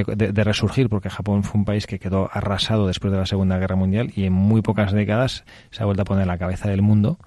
[0.43, 4.11] resurgir, porque Japón fue un país que quedó arrasado después de la Segunda Guerra Mundial
[4.15, 7.17] y en muy pocas décadas se ha vuelto a poner la cabeza del mundo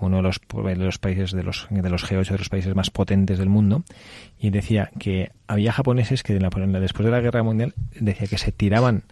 [0.00, 2.90] uno de los, de los países de los, de los G8, de los países más
[2.90, 3.82] potentes del mundo,
[4.38, 9.04] y decía que había japoneses que después de la Guerra Mundial decía que se tiraban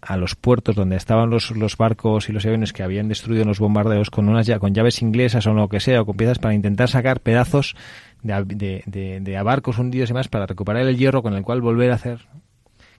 [0.00, 3.58] a los puertos donde estaban los, los barcos y los aviones que habían destruido los
[3.58, 6.88] bombardeos con unas con llaves inglesas o lo que sea o con piezas para intentar
[6.88, 7.76] sacar pedazos
[8.22, 11.90] de, de, de, barcos hundidos y demás para recuperar el hierro con el cual volver
[11.90, 12.20] a hacer.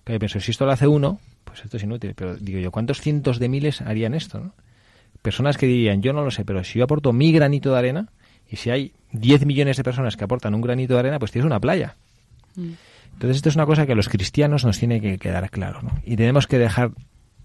[0.03, 2.13] Que pienso, si esto lo hace uno, pues esto es inútil.
[2.15, 4.53] Pero digo yo, ¿cuántos cientos de miles harían esto?
[5.21, 8.09] Personas que dirían, yo no lo sé, pero si yo aporto mi granito de arena
[8.49, 11.45] y si hay 10 millones de personas que aportan un granito de arena, pues tienes
[11.45, 11.95] una playa.
[12.55, 12.71] Mm.
[13.13, 15.91] Entonces esto es una cosa que a los cristianos nos tiene que quedar claro, ¿no?
[16.03, 16.91] Y tenemos que dejar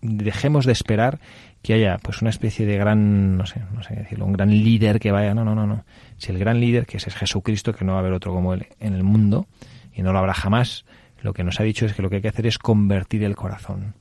[0.01, 1.19] dejemos de esperar
[1.63, 5.01] que haya pues una especie de gran, no sé, no sé decirlo, un gran líder
[5.01, 5.85] que vaya, no, no, no, no.
[6.17, 8.67] Si el gran líder, que es Jesucristo, que no va a haber otro como él
[8.79, 9.47] en el mundo
[9.93, 10.85] y no lo habrá jamás,
[11.23, 13.37] lo que nos ha dicho es que lo que hay que hacer es convertir el
[13.37, 13.95] corazón.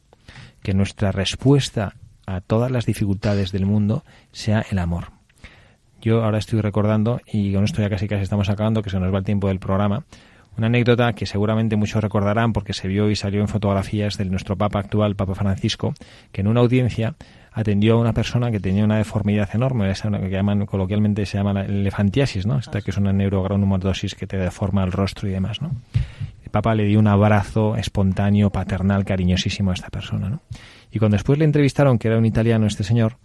[0.61, 1.95] Que nuestra respuesta
[2.26, 5.11] a todas las dificultades del mundo sea el amor.
[6.01, 9.13] Yo ahora estoy recordando, y con esto ya casi casi estamos acabando, que se nos
[9.13, 10.05] va el tiempo del programa,
[10.57, 14.55] una anécdota que seguramente muchos recordarán porque se vio y salió en fotografías de nuestro
[14.55, 15.93] Papa actual, Papa Francisco,
[16.32, 17.15] que en una audiencia
[17.51, 21.53] atendió a una persona que tenía una deformidad enorme, esa que llaman coloquialmente se llama
[21.53, 22.57] la elefantiasis, ¿no?
[22.59, 25.71] Esta que es una neurogranulomatositis que te deforma el rostro y demás, ¿no?
[26.43, 30.41] El Papa le dio un abrazo espontáneo, paternal, cariñosísimo a esta persona, ¿no?
[30.95, 33.17] Y cuando después le entrevistaron, que era un italiano este señor,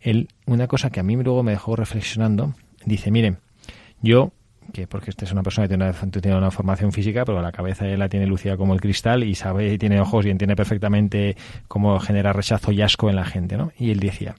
[0.00, 2.54] él, una cosa que a mí luego me dejó reflexionando,
[2.84, 3.36] dice, mire,
[4.02, 4.32] yo
[4.72, 5.76] que porque esta es una persona que
[6.20, 9.72] tiene una, formación física, pero la cabeza la tiene lucida como el cristal y sabe
[9.72, 11.36] y tiene ojos y entiende perfectamente
[11.68, 13.70] cómo genera rechazo y asco en la gente, ¿no?
[13.78, 14.34] Y él decía,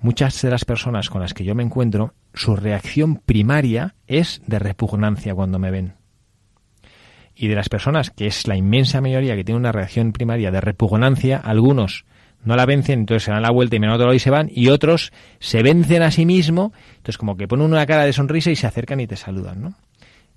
[0.00, 4.58] muchas de las personas con las que yo me encuentro, su reacción primaria es de
[4.58, 5.92] repugnancia cuando me ven.
[7.36, 10.60] Y de las personas, que es la inmensa mayoría que tiene una reacción primaria de
[10.60, 12.06] repugnancia, algunos
[12.44, 14.30] no la vencen, entonces se dan la vuelta y me a otro lado y se
[14.30, 18.12] van, y otros se vencen a sí mismo, entonces como que ponen una cara de
[18.12, 19.74] sonrisa y se acercan y te saludan, ¿no?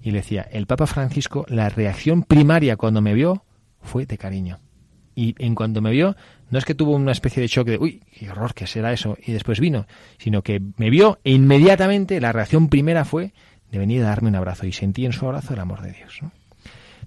[0.02, 3.43] Y le decía, el Papa Francisco, la reacción primaria cuando me vio
[3.82, 4.60] fue de cariño.
[5.14, 6.16] Y en cuanto me vio,
[6.50, 9.18] no es que tuvo una especie de choque de, uy, qué horror, ¿qué será eso?
[9.24, 9.86] Y después vino,
[10.18, 13.34] sino que me vio e inmediatamente la reacción primera fue
[13.72, 16.22] de venir a darme un abrazo y sentí en su abrazo el amor de Dios.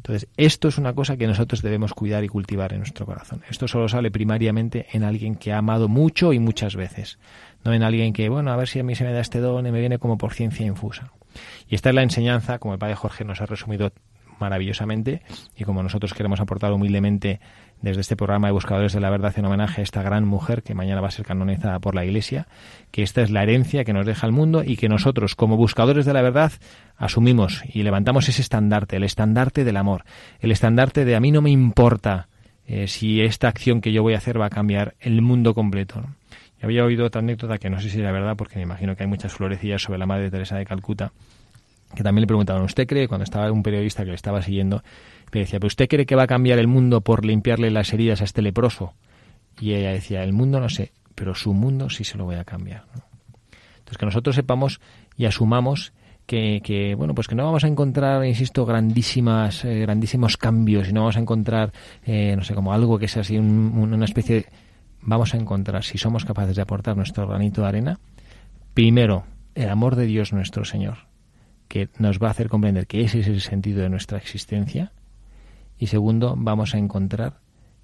[0.03, 3.43] Entonces, esto es una cosa que nosotros debemos cuidar y cultivar en nuestro corazón.
[3.49, 7.21] Esto solo sale primariamente en alguien que ha amado mucho y muchas veces,
[7.65, 9.65] no en alguien que, bueno, a ver si a mí se me da este don
[9.65, 11.13] y me viene como por ciencia infusa.
[11.69, 13.93] Y esta es la enseñanza, como el padre Jorge nos ha resumido
[14.39, 15.23] maravillosamente
[15.57, 17.41] y como nosotros queremos aportar humildemente
[17.83, 20.75] desde este programa de Buscadores de la Verdad en homenaje a esta gran mujer que
[20.75, 22.47] mañana va a ser canonizada por la Iglesia,
[22.91, 26.07] que esta es la herencia que nos deja el mundo y que nosotros, como buscadores
[26.07, 26.53] de la verdad,
[26.97, 30.05] asumimos y levantamos ese estandarte, el estandarte del amor,
[30.41, 32.29] el estandarte de a mí no me importa
[32.67, 36.05] eh, si esta acción que yo voy a hacer va a cambiar el mundo completo.
[36.63, 39.09] había oído otra anécdota que no sé si era verdad, porque me imagino que hay
[39.09, 41.13] muchas florecillas sobre la Madre Teresa de Calcuta,
[41.95, 44.83] que también le preguntaban, ¿usted cree, cuando estaba un periodista que le estaba siguiendo,
[45.33, 48.21] le decía, ¿pero usted cree que va a cambiar el mundo por limpiarle las heridas
[48.21, 48.95] a este leproso?
[49.61, 52.45] Y ella decía, el mundo no sé, pero su mundo sí se lo voy a
[52.45, 52.85] cambiar.
[53.79, 54.81] Entonces, que nosotros sepamos
[55.17, 55.93] y asumamos
[56.27, 61.01] que, bueno, pues que no vamos a encontrar, insisto, grandísimas, eh, grandísimos cambios y no
[61.01, 61.73] vamos a encontrar,
[62.05, 64.47] eh, no sé, como algo que sea así, una especie de...
[65.03, 68.01] Vamos a encontrar, si somos capaces de aportar nuestro granito de arena,
[68.73, 69.25] primero,
[69.55, 70.99] el amor de Dios nuestro Señor,
[71.73, 74.93] que nos va a hacer comprender que ese es el sentido de nuestra existencia.
[75.79, 77.39] Y segundo, vamos a encontrar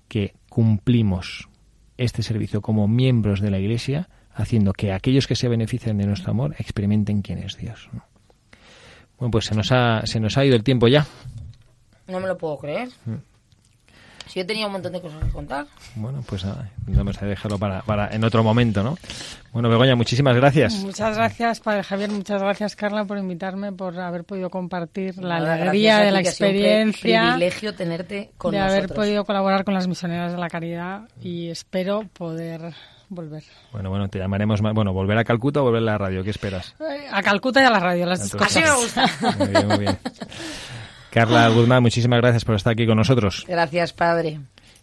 [0.08, 1.48] que cumplimos
[1.96, 6.32] este servicio como miembros de la Iglesia, haciendo que aquellos que se benefician de nuestro
[6.32, 7.88] amor experimenten quién es Dios.
[9.18, 11.06] Bueno, pues se nos ha, se nos ha ido el tiempo ya.
[12.08, 12.90] No me lo puedo creer.
[13.06, 13.14] Mm.
[14.28, 15.66] Si yo tenía un montón de cosas que contar.
[15.94, 18.96] Bueno, pues nada, vamos a dejarlo para, para en otro momento, ¿no?
[19.52, 20.74] Bueno, Begoña, muchísimas gracias.
[20.74, 22.10] Muchas gracias, Padre Javier.
[22.10, 27.22] Muchas gracias, Carla, por invitarme, por haber podido compartir la alegría de la experiencia.
[27.22, 28.78] Un privilegio tenerte con de nosotros.
[28.84, 32.74] haber podido colaborar con las misioneras de la caridad y espero poder
[33.08, 33.42] volver.
[33.72, 34.74] Bueno, bueno, te llamaremos más.
[34.74, 36.74] Bueno, volver a Calcuta o volver a la radio, ¿qué esperas?
[36.80, 38.56] Eh, a Calcuta y a la radio, las dos cosas.
[38.56, 39.36] Así me gusta.
[39.38, 39.98] Muy bien, muy bien.
[41.18, 43.44] Carla Guzmán, muchísimas gracias por estar aquí con nosotros.
[43.48, 44.38] Gracias, padre.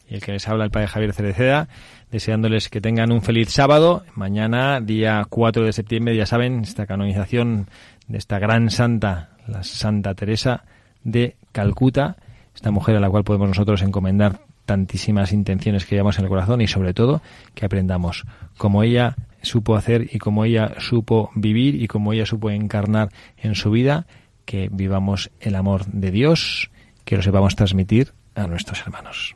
[0.09, 1.69] Y el que les habla, el padre Javier Cereceda,
[2.11, 4.03] deseándoles que tengan un feliz sábado.
[4.15, 7.69] Mañana, día 4 de septiembre, ya saben, esta canonización
[8.09, 10.65] de esta gran santa, la Santa Teresa
[11.05, 12.17] de Calcuta,
[12.53, 16.59] esta mujer a la cual podemos nosotros encomendar tantísimas intenciones que llevamos en el corazón
[16.59, 17.21] y sobre todo
[17.53, 18.25] que aprendamos
[18.57, 23.55] como ella supo hacer y como ella supo vivir y como ella supo encarnar en
[23.55, 24.05] su vida
[24.45, 26.71] que vivamos el amor de Dios,
[27.03, 29.35] que lo sepamos transmitir a nuestros hermanos.